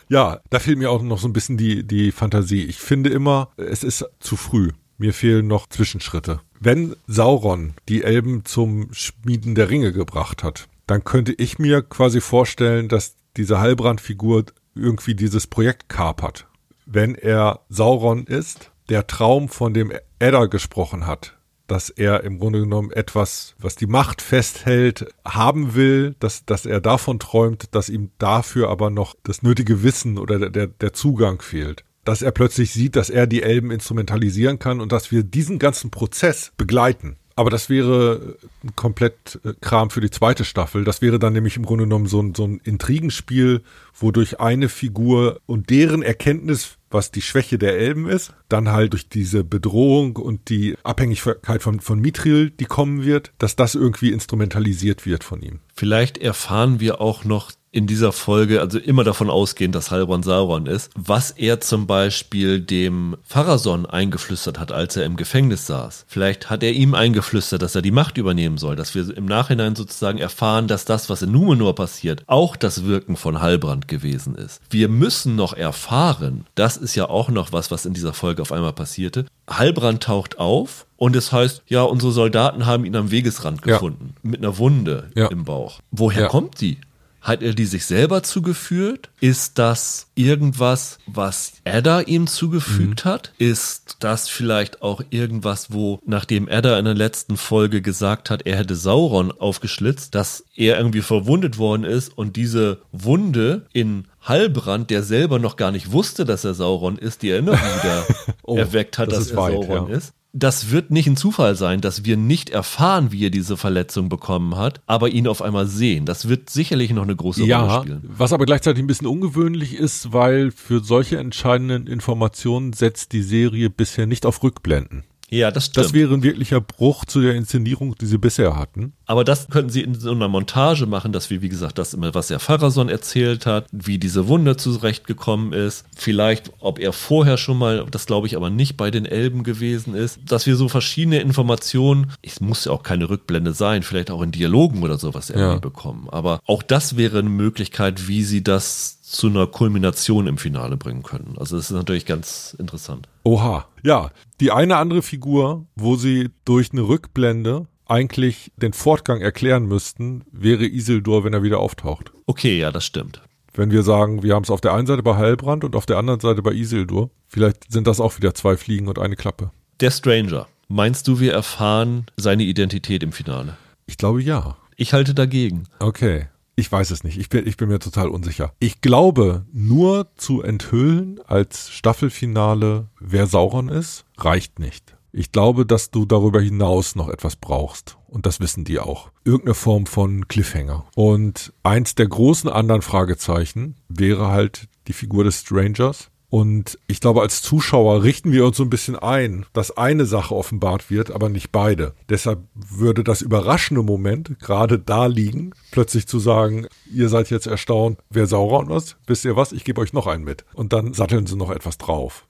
[0.08, 2.64] ja, da fehlt mir auch noch so ein bisschen die, die Fantasie.
[2.64, 4.70] Ich finde immer, es ist zu früh.
[4.98, 6.40] Mir fehlen noch Zwischenschritte.
[6.60, 12.20] Wenn Sauron die Elben zum Schmieden der Ringe gebracht hat, dann könnte ich mir quasi
[12.20, 14.44] vorstellen, dass diese Heilbrandfigur
[14.74, 16.46] irgendwie dieses Projekt kapert.
[16.86, 21.36] Wenn er Sauron ist, der Traum, von dem Edda gesprochen hat,
[21.66, 26.80] dass er im Grunde genommen etwas, was die Macht festhält, haben will, dass, dass er
[26.80, 31.84] davon träumt, dass ihm dafür aber noch das nötige Wissen oder der, der Zugang fehlt
[32.04, 35.92] dass er plötzlich sieht, dass er die Elben instrumentalisieren kann und dass wir diesen ganzen
[35.92, 37.16] Prozess begleiten.
[37.34, 38.36] Aber das wäre
[38.76, 40.84] komplett äh, Kram für die zweite Staffel.
[40.84, 43.62] Das wäre dann nämlich im Grunde genommen so ein, so ein Intrigenspiel,
[43.94, 49.09] wodurch eine Figur und deren Erkenntnis, was die Schwäche der Elben ist, dann halt durch
[49.09, 55.07] diese Bedrohung und die Abhängigkeit von, von Mithril, die kommen wird, dass das irgendwie instrumentalisiert
[55.07, 55.61] wird von ihm.
[55.74, 60.66] Vielleicht erfahren wir auch noch in dieser Folge, also immer davon ausgehen, dass Halbrand Sauron
[60.66, 66.05] ist, was er zum Beispiel dem Pharason eingeflüstert hat, als er im Gefängnis saß.
[66.07, 69.75] Vielleicht hat er ihm eingeflüstert, dass er die Macht übernehmen soll, dass wir im Nachhinein
[69.75, 74.61] sozusagen erfahren, dass das, was in Numenor passiert, auch das Wirken von Halbrand gewesen ist.
[74.68, 78.53] Wir müssen noch erfahren, das ist ja auch noch was, was in dieser Folge auf
[78.53, 79.25] einmal passierte.
[79.49, 84.31] Halbrand taucht auf und es heißt, ja, unsere Soldaten haben ihn am Wegesrand gefunden, ja.
[84.31, 85.29] mit einer Wunde ja.
[85.29, 85.81] im Bauch.
[85.91, 86.29] Woher ja.
[86.29, 86.79] kommt die?
[87.23, 89.11] Hat er die sich selber zugeführt?
[89.20, 93.09] Ist das irgendwas, was Edda ihm zugefügt mhm.
[93.09, 93.33] hat?
[93.39, 98.57] Ist das vielleicht auch irgendwas, wo, nachdem Edda in der letzten Folge gesagt hat, er
[98.57, 105.05] hätte Sauron aufgeschlitzt, dass er irgendwie verwundet worden ist und diese Wunde in Halbrand, der
[105.05, 108.07] selber noch gar nicht wusste, dass er Sauron ist, die Erinnerung wieder
[108.43, 109.97] oh, erweckt hat, das dass er weit, Sauron ja.
[109.97, 114.09] ist das wird nicht ein Zufall sein, dass wir nicht erfahren, wie er diese Verletzung
[114.09, 116.07] bekommen hat, aber ihn auf einmal sehen.
[116.07, 118.11] Das wird sicherlich noch eine große ja, Rolle spielen.
[118.16, 123.68] Was aber gleichzeitig ein bisschen ungewöhnlich ist, weil für solche entscheidenden Informationen setzt die Serie
[123.68, 125.05] bisher nicht auf Rückblenden.
[125.33, 125.87] Ja, das stimmt.
[125.87, 128.93] Das wäre ein wirklicher Bruch zu der Inszenierung, die sie bisher hatten.
[129.07, 132.14] Aber das könnten sie in so einer Montage machen, dass wir, wie gesagt, das immer,
[132.14, 135.87] was der Pharason erzählt hat, wie diese Wunde zurechtgekommen ist.
[135.97, 139.95] Vielleicht, ob er vorher schon mal, das glaube ich aber nicht, bei den Elben gewesen
[139.95, 140.20] ist.
[140.26, 144.33] Dass wir so verschiedene Informationen, es muss ja auch keine Rückblende sein, vielleicht auch in
[144.33, 145.59] Dialogen oder sowas irgendwie ja.
[145.59, 146.09] bekommen.
[146.11, 151.02] Aber auch das wäre eine Möglichkeit, wie sie das zu einer Kulmination im Finale bringen
[151.02, 151.34] können.
[151.38, 153.08] Also das ist natürlich ganz interessant.
[153.24, 153.66] Oha.
[153.82, 154.10] Ja,
[154.40, 160.64] die eine andere Figur, wo sie durch eine Rückblende eigentlich den Fortgang erklären müssten, wäre
[160.64, 162.12] Isildur, wenn er wieder auftaucht.
[162.26, 163.20] Okay, ja, das stimmt.
[163.52, 165.98] Wenn wir sagen, wir haben es auf der einen Seite bei Heilbrand und auf der
[165.98, 169.50] anderen Seite bei Isildur, vielleicht sind das auch wieder zwei Fliegen und eine Klappe.
[169.80, 170.46] Der Stranger.
[170.68, 173.58] Meinst du, wir erfahren seine Identität im Finale?
[173.84, 174.56] Ich glaube ja.
[174.76, 175.64] Ich halte dagegen.
[175.80, 176.28] Okay.
[176.55, 177.18] Ich weiß es nicht.
[177.18, 178.53] Ich bin, ich bin mir total unsicher.
[178.59, 184.96] Ich glaube, nur zu enthüllen als Staffelfinale, wer Sauron ist, reicht nicht.
[185.14, 187.98] Ich glaube, dass du darüber hinaus noch etwas brauchst.
[188.07, 189.11] Und das wissen die auch.
[189.24, 190.86] Irgendeine Form von Cliffhanger.
[190.94, 196.11] Und eins der großen anderen Fragezeichen wäre halt die Figur des Strangers.
[196.33, 200.35] Und ich glaube, als Zuschauer richten wir uns so ein bisschen ein, dass eine Sache
[200.35, 201.93] offenbart wird, aber nicht beide.
[202.09, 207.99] Deshalb würde das überraschende Moment gerade da liegen, plötzlich zu sagen, ihr seid jetzt erstaunt,
[208.09, 210.47] wer Sauron ist, wisst ihr was, ich gebe euch noch einen mit.
[210.55, 212.26] Und dann satteln sie noch etwas drauf.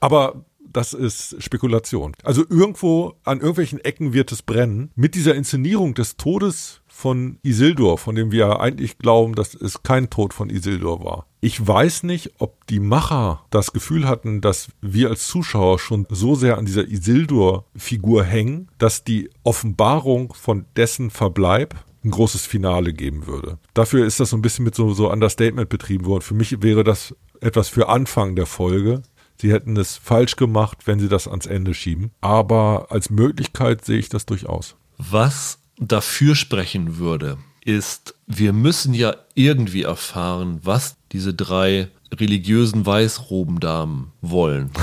[0.00, 2.16] Aber das ist Spekulation.
[2.24, 4.90] Also irgendwo an irgendwelchen Ecken wird es brennen.
[4.96, 10.10] Mit dieser Inszenierung des Todes von Isildur, von dem wir eigentlich glauben, dass es kein
[10.10, 11.28] Tod von Isildur war.
[11.44, 16.34] Ich weiß nicht, ob die Macher das Gefühl hatten, dass wir als Zuschauer schon so
[16.34, 23.26] sehr an dieser Isildur-Figur hängen, dass die Offenbarung von dessen Verbleib ein großes Finale geben
[23.26, 23.58] würde.
[23.74, 26.22] Dafür ist das so ein bisschen mit so, so Understatement betrieben worden.
[26.22, 29.02] Für mich wäre das etwas für Anfang der Folge.
[29.38, 32.10] Sie hätten es falsch gemacht, wenn sie das ans Ende schieben.
[32.22, 34.76] Aber als Möglichkeit sehe ich das durchaus.
[34.96, 37.36] Was dafür sprechen würde,
[37.66, 44.70] ist, wir müssen ja irgendwie erfahren, was diese drei religiösen Weißrobendamen wollen.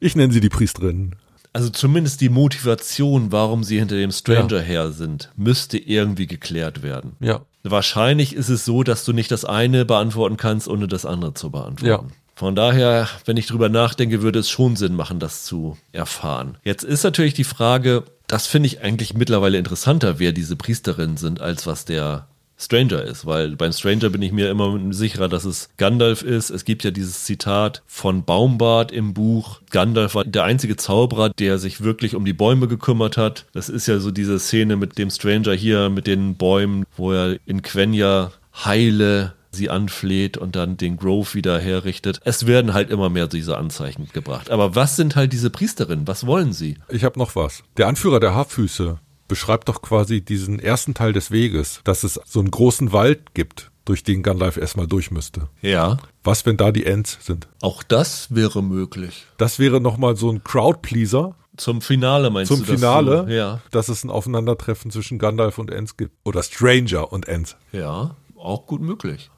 [0.00, 1.16] Ich nenne sie die Priesterinnen.
[1.52, 4.62] Also zumindest die Motivation, warum sie hinter dem Stranger ja.
[4.62, 7.16] her sind, müsste irgendwie geklärt werden.
[7.18, 7.40] Ja.
[7.64, 11.50] wahrscheinlich ist es so, dass du nicht das eine beantworten kannst, ohne das andere zu
[11.50, 12.08] beantworten.
[12.10, 12.14] Ja.
[12.36, 16.58] Von daher, wenn ich drüber nachdenke, würde es schon Sinn machen, das zu erfahren.
[16.62, 21.40] Jetzt ist natürlich die Frage, das finde ich eigentlich mittlerweile interessanter, wer diese Priesterinnen sind,
[21.40, 22.28] als was der
[22.60, 26.50] Stranger ist, weil beim Stranger bin ich mir immer sicherer, dass es Gandalf ist.
[26.50, 29.60] Es gibt ja dieses Zitat von Baumbart im Buch.
[29.70, 33.46] Gandalf war der einzige Zauberer, der sich wirklich um die Bäume gekümmert hat.
[33.52, 37.38] Das ist ja so diese Szene mit dem Stranger hier, mit den Bäumen, wo er
[37.46, 38.32] in Quenya
[38.64, 42.20] heile sie anfleht und dann den Grove wieder herrichtet.
[42.24, 44.50] Es werden halt immer mehr diese Anzeichen gebracht.
[44.50, 46.06] Aber was sind halt diese Priesterinnen?
[46.06, 46.76] Was wollen sie?
[46.88, 47.62] Ich habe noch was.
[47.76, 48.98] Der Anführer der Haarfüße
[49.28, 53.70] beschreibt doch quasi diesen ersten Teil des Weges, dass es so einen großen Wald gibt,
[53.88, 55.48] durch den Gandalf erstmal durch müsste.
[55.62, 55.96] Ja.
[56.22, 57.48] Was, wenn da die Ents sind?
[57.62, 59.24] Auch das wäre möglich.
[59.38, 61.34] Das wäre nochmal so ein Crowdpleaser.
[61.56, 62.66] Zum Finale meinst Zum du?
[62.66, 63.60] Zum Finale, du, ja.
[63.70, 66.14] dass es ein Aufeinandertreffen zwischen Gandalf und Ents gibt.
[66.24, 67.56] Oder Stranger und Ents.
[67.72, 69.30] Ja, auch gut möglich.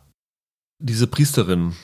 [0.81, 1.75] Diese Priesterin,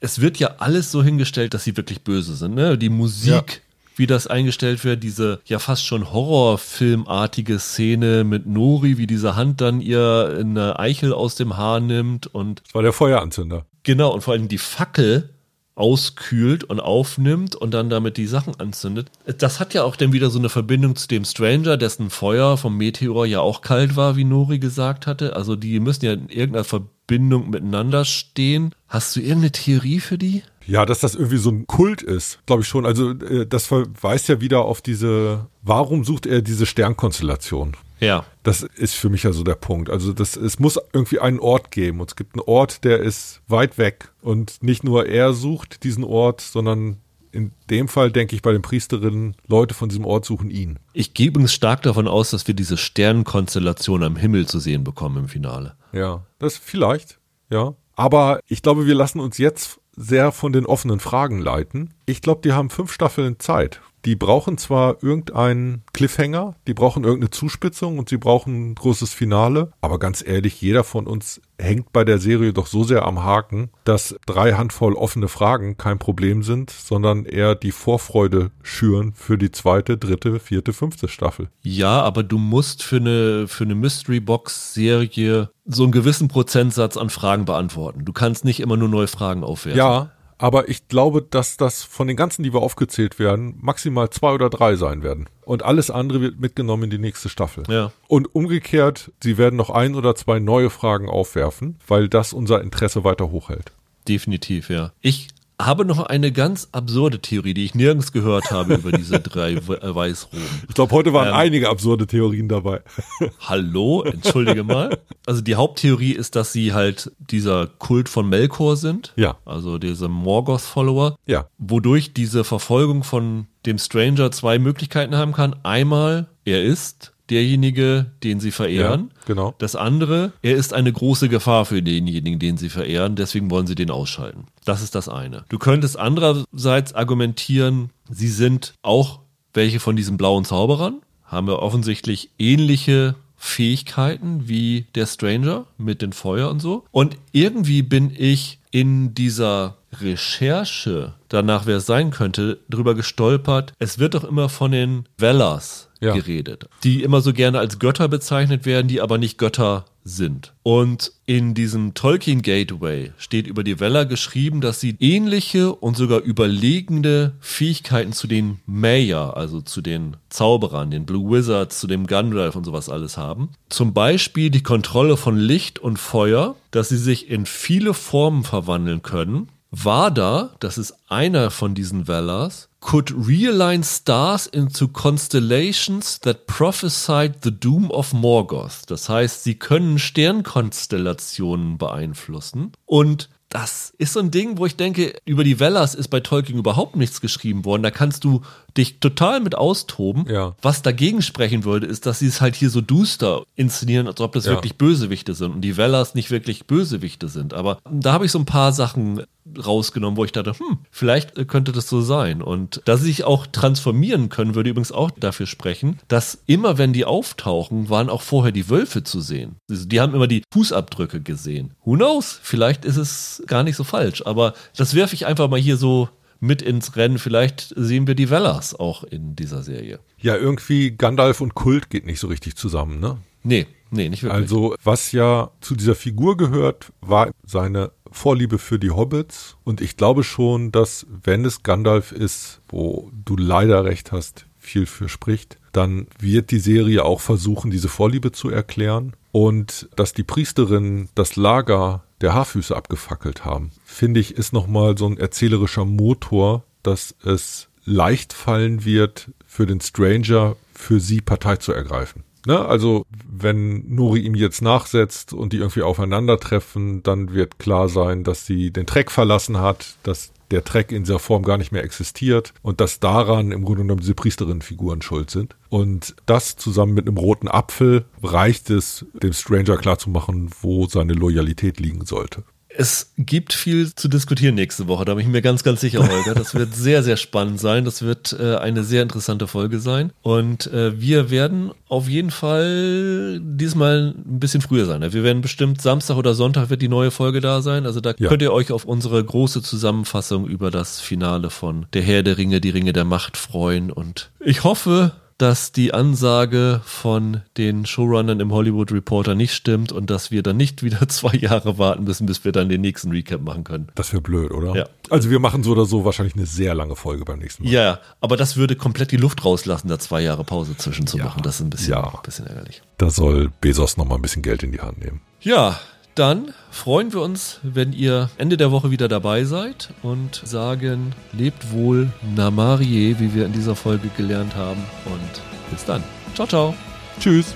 [0.00, 2.54] es wird ja alles so hingestellt, dass sie wirklich böse sind.
[2.54, 2.78] Ne?
[2.78, 3.62] Die Musik
[3.98, 9.60] wie das eingestellt wird, diese ja fast schon Horrorfilmartige Szene mit Nori, wie diese Hand
[9.60, 12.62] dann ihr eine Eichel aus dem Haar nimmt und.
[12.64, 13.66] Das war der Feueranzünder.
[13.82, 15.30] Genau, und vor allem die Fackel
[15.78, 19.10] auskühlt und aufnimmt und dann damit die Sachen anzündet.
[19.38, 22.76] Das hat ja auch dann wieder so eine Verbindung zu dem Stranger, dessen Feuer vom
[22.76, 25.36] Meteor ja auch kalt war, wie Nori gesagt hatte.
[25.36, 28.74] Also die müssen ja in irgendeiner Verbindung miteinander stehen.
[28.88, 30.42] Hast du irgendeine Theorie für die?
[30.68, 32.84] Ja, dass das irgendwie so ein Kult ist, glaube ich schon.
[32.84, 37.74] Also äh, das verweist ja wieder auf diese, warum sucht er diese Sternkonstellation?
[38.00, 38.24] Ja.
[38.42, 39.88] Das ist für mich ja so der Punkt.
[39.88, 42.00] Also das, es muss irgendwie einen Ort geben.
[42.00, 44.12] Und es gibt einen Ort, der ist weit weg.
[44.20, 46.98] Und nicht nur er sucht diesen Ort, sondern
[47.32, 50.78] in dem Fall denke ich bei den Priesterinnen, Leute von diesem Ort suchen ihn.
[50.92, 55.16] Ich gehe übrigens stark davon aus, dass wir diese Sternkonstellation am Himmel zu sehen bekommen
[55.16, 55.76] im Finale.
[55.92, 57.18] Ja, das vielleicht,
[57.50, 57.74] ja.
[57.96, 61.92] Aber ich glaube, wir lassen uns jetzt sehr von den offenen Fragen leiten.
[62.06, 63.80] Ich glaube, die haben fünf Staffeln Zeit.
[64.04, 69.72] Die brauchen zwar irgendeinen Cliffhanger, die brauchen irgendeine Zuspitzung und sie brauchen ein großes Finale,
[69.80, 73.70] aber ganz ehrlich, jeder von uns hängt bei der Serie doch so sehr am Haken,
[73.84, 79.50] dass drei Handvoll offene Fragen kein Problem sind, sondern eher die Vorfreude schüren für die
[79.50, 81.48] zweite, dritte, vierte, fünfte Staffel.
[81.62, 86.96] Ja, aber du musst für eine, für eine Mystery Box Serie so einen gewissen Prozentsatz
[86.96, 88.04] an Fragen beantworten.
[88.04, 89.78] Du kannst nicht immer nur neue Fragen aufwerfen.
[89.78, 94.32] Ja, aber ich glaube, dass das von den ganzen, die wir aufgezählt werden, maximal zwei
[94.32, 95.28] oder drei sein werden.
[95.44, 97.64] Und alles andere wird mitgenommen in die nächste Staffel.
[97.68, 97.92] Ja.
[98.06, 103.04] Und umgekehrt, sie werden noch ein oder zwei neue Fragen aufwerfen, weil das unser Interesse
[103.04, 103.72] weiter hochhält.
[104.06, 104.92] Definitiv, ja.
[105.00, 105.28] Ich
[105.60, 109.94] habe noch eine ganz absurde Theorie, die ich nirgends gehört habe über diese drei äh,
[109.94, 110.46] Weißroben.
[110.68, 112.80] Ich glaube, heute waren ähm, einige absurde Theorien dabei.
[113.40, 114.98] Hallo, entschuldige mal.
[115.26, 119.12] Also die Haupttheorie ist, dass sie halt dieser Kult von Melkor sind.
[119.16, 119.36] Ja.
[119.44, 121.16] Also diese Morgoth-Follower.
[121.26, 121.48] Ja.
[121.58, 125.56] Wodurch diese Verfolgung von dem Stranger zwei Möglichkeiten haben kann.
[125.64, 129.10] Einmal, er ist derjenige, den sie verehren.
[129.14, 129.54] Ja, genau.
[129.58, 133.74] Das andere, er ist eine große Gefahr für denjenigen, den sie verehren, deswegen wollen sie
[133.74, 134.46] den ausschalten.
[134.64, 135.44] Das ist das eine.
[135.48, 139.20] Du könntest andererseits argumentieren, sie sind auch
[139.54, 146.12] welche von diesen blauen Zauberern, haben wir offensichtlich ähnliche Fähigkeiten wie der Stranger mit den
[146.12, 146.84] Feuer und so.
[146.90, 153.72] Und irgendwie bin ich in dieser Recherche danach, wer es sein könnte, drüber gestolpert.
[153.78, 156.14] Es wird doch immer von den Vellas ja.
[156.14, 160.54] geredet, die immer so gerne als Götter bezeichnet werden, die aber nicht Götter sind.
[160.62, 166.20] Und in diesem Tolkien Gateway steht über die Weller geschrieben, dass sie ähnliche und sogar
[166.20, 172.56] überlegende Fähigkeiten zu den Maya, also zu den Zauberern, den Blue Wizards, zu dem Gandalf
[172.56, 173.50] und sowas alles haben.
[173.68, 179.02] Zum Beispiel die Kontrolle von Licht und Feuer, dass sie sich in viele Formen verwandeln
[179.02, 187.34] können Vada, das ist einer von diesen Valas, could realign stars into constellations that prophesied
[187.42, 188.82] the doom of Morgoth.
[188.86, 195.14] Das heißt, sie können Sternkonstellationen beeinflussen und das ist so ein Ding, wo ich denke,
[195.24, 197.82] über die Vellas ist bei Tolkien überhaupt nichts geschrieben worden.
[197.82, 198.42] Da kannst du
[198.78, 200.26] dich total mit austoben.
[200.28, 200.54] Ja.
[200.62, 204.32] Was dagegen sprechen würde, ist, dass sie es halt hier so duster inszenieren, als ob
[204.32, 204.52] das ja.
[204.52, 207.52] wirklich Bösewichte sind und die Vellas nicht wirklich Bösewichte sind.
[207.54, 209.22] Aber da habe ich so ein paar Sachen
[209.56, 212.42] rausgenommen, wo ich dachte, hm, vielleicht könnte das so sein.
[212.42, 216.92] Und dass sie sich auch transformieren können, würde übrigens auch dafür sprechen, dass immer wenn
[216.92, 219.56] die auftauchen, waren auch vorher die Wölfe zu sehen.
[219.70, 221.74] Also die haben immer die Fußabdrücke gesehen.
[221.84, 222.38] Who knows?
[222.42, 226.08] Vielleicht ist es gar nicht so falsch, aber das werfe ich einfach mal hier so
[226.40, 227.18] mit ins Rennen.
[227.18, 230.00] Vielleicht sehen wir die Vellas auch in dieser Serie.
[230.18, 233.18] Ja, irgendwie Gandalf und Kult geht nicht so richtig zusammen, ne?
[233.42, 234.42] Nee, Nee, nicht wirklich.
[234.42, 239.56] Also, was ja zu dieser Figur gehört, war seine Vorliebe für die Hobbits.
[239.64, 244.86] Und ich glaube schon, dass wenn es Gandalf ist, wo du leider recht hast, viel
[244.86, 249.14] für spricht, dann wird die Serie auch versuchen, diese Vorliebe zu erklären.
[249.32, 255.06] Und dass die Priesterinnen das Lager der Haarfüße abgefackelt haben, finde ich, ist nochmal so
[255.06, 261.72] ein erzählerischer Motor, dass es leicht fallen wird für den Stranger, für sie Partei zu
[261.72, 262.24] ergreifen.
[262.46, 262.64] Ne?
[262.64, 268.46] Also wenn Nori ihm jetzt nachsetzt und die irgendwie aufeinandertreffen, dann wird klar sein, dass
[268.46, 272.54] sie den Treck verlassen hat, dass der Treck in dieser Form gar nicht mehr existiert
[272.62, 275.56] und dass daran im Grunde genommen diese Priesterinnenfiguren schuld sind.
[275.68, 281.80] Und das zusammen mit einem roten Apfel reicht es, dem Stranger klarzumachen, wo seine Loyalität
[281.80, 282.44] liegen sollte.
[282.80, 286.36] Es gibt viel zu diskutieren nächste Woche, da bin ich mir ganz, ganz sicher, Holger.
[286.36, 287.84] Das wird sehr, sehr spannend sein.
[287.84, 290.12] Das wird äh, eine sehr interessante Folge sein.
[290.22, 295.02] Und äh, wir werden auf jeden Fall diesmal ein bisschen früher sein.
[295.12, 297.84] Wir werden bestimmt Samstag oder Sonntag wird die neue Folge da sein.
[297.84, 298.28] Also da ja.
[298.28, 302.60] könnt ihr euch auf unsere große Zusammenfassung über das Finale von Der Herr der Ringe,
[302.60, 303.90] die Ringe der Macht freuen.
[303.90, 310.10] Und ich hoffe, dass die Ansage von den Showrunnern im Hollywood Reporter nicht stimmt und
[310.10, 313.40] dass wir dann nicht wieder zwei Jahre warten müssen, bis wir dann den nächsten Recap
[313.40, 313.88] machen können.
[313.94, 314.74] Das wäre blöd, oder?
[314.74, 314.86] Ja.
[315.10, 317.72] Also wir machen so oder so wahrscheinlich eine sehr lange Folge beim nächsten Mal.
[317.72, 321.24] Ja, aber das würde komplett die Luft rauslassen, da zwei Jahre Pause zwischen zu ja.
[321.24, 321.42] machen.
[321.42, 322.04] Das ist ein bisschen, ja.
[322.04, 322.82] ein bisschen ärgerlich.
[322.98, 325.20] Da soll Bezos nochmal ein bisschen Geld in die Hand nehmen.
[325.40, 325.78] Ja,
[326.18, 331.72] dann freuen wir uns, wenn ihr Ende der Woche wieder dabei seid und sagen, lebt
[331.72, 334.82] wohl Namarie, wie wir in dieser Folge gelernt haben.
[335.04, 336.02] Und bis dann.
[336.34, 336.74] Ciao, ciao.
[337.20, 337.54] Tschüss.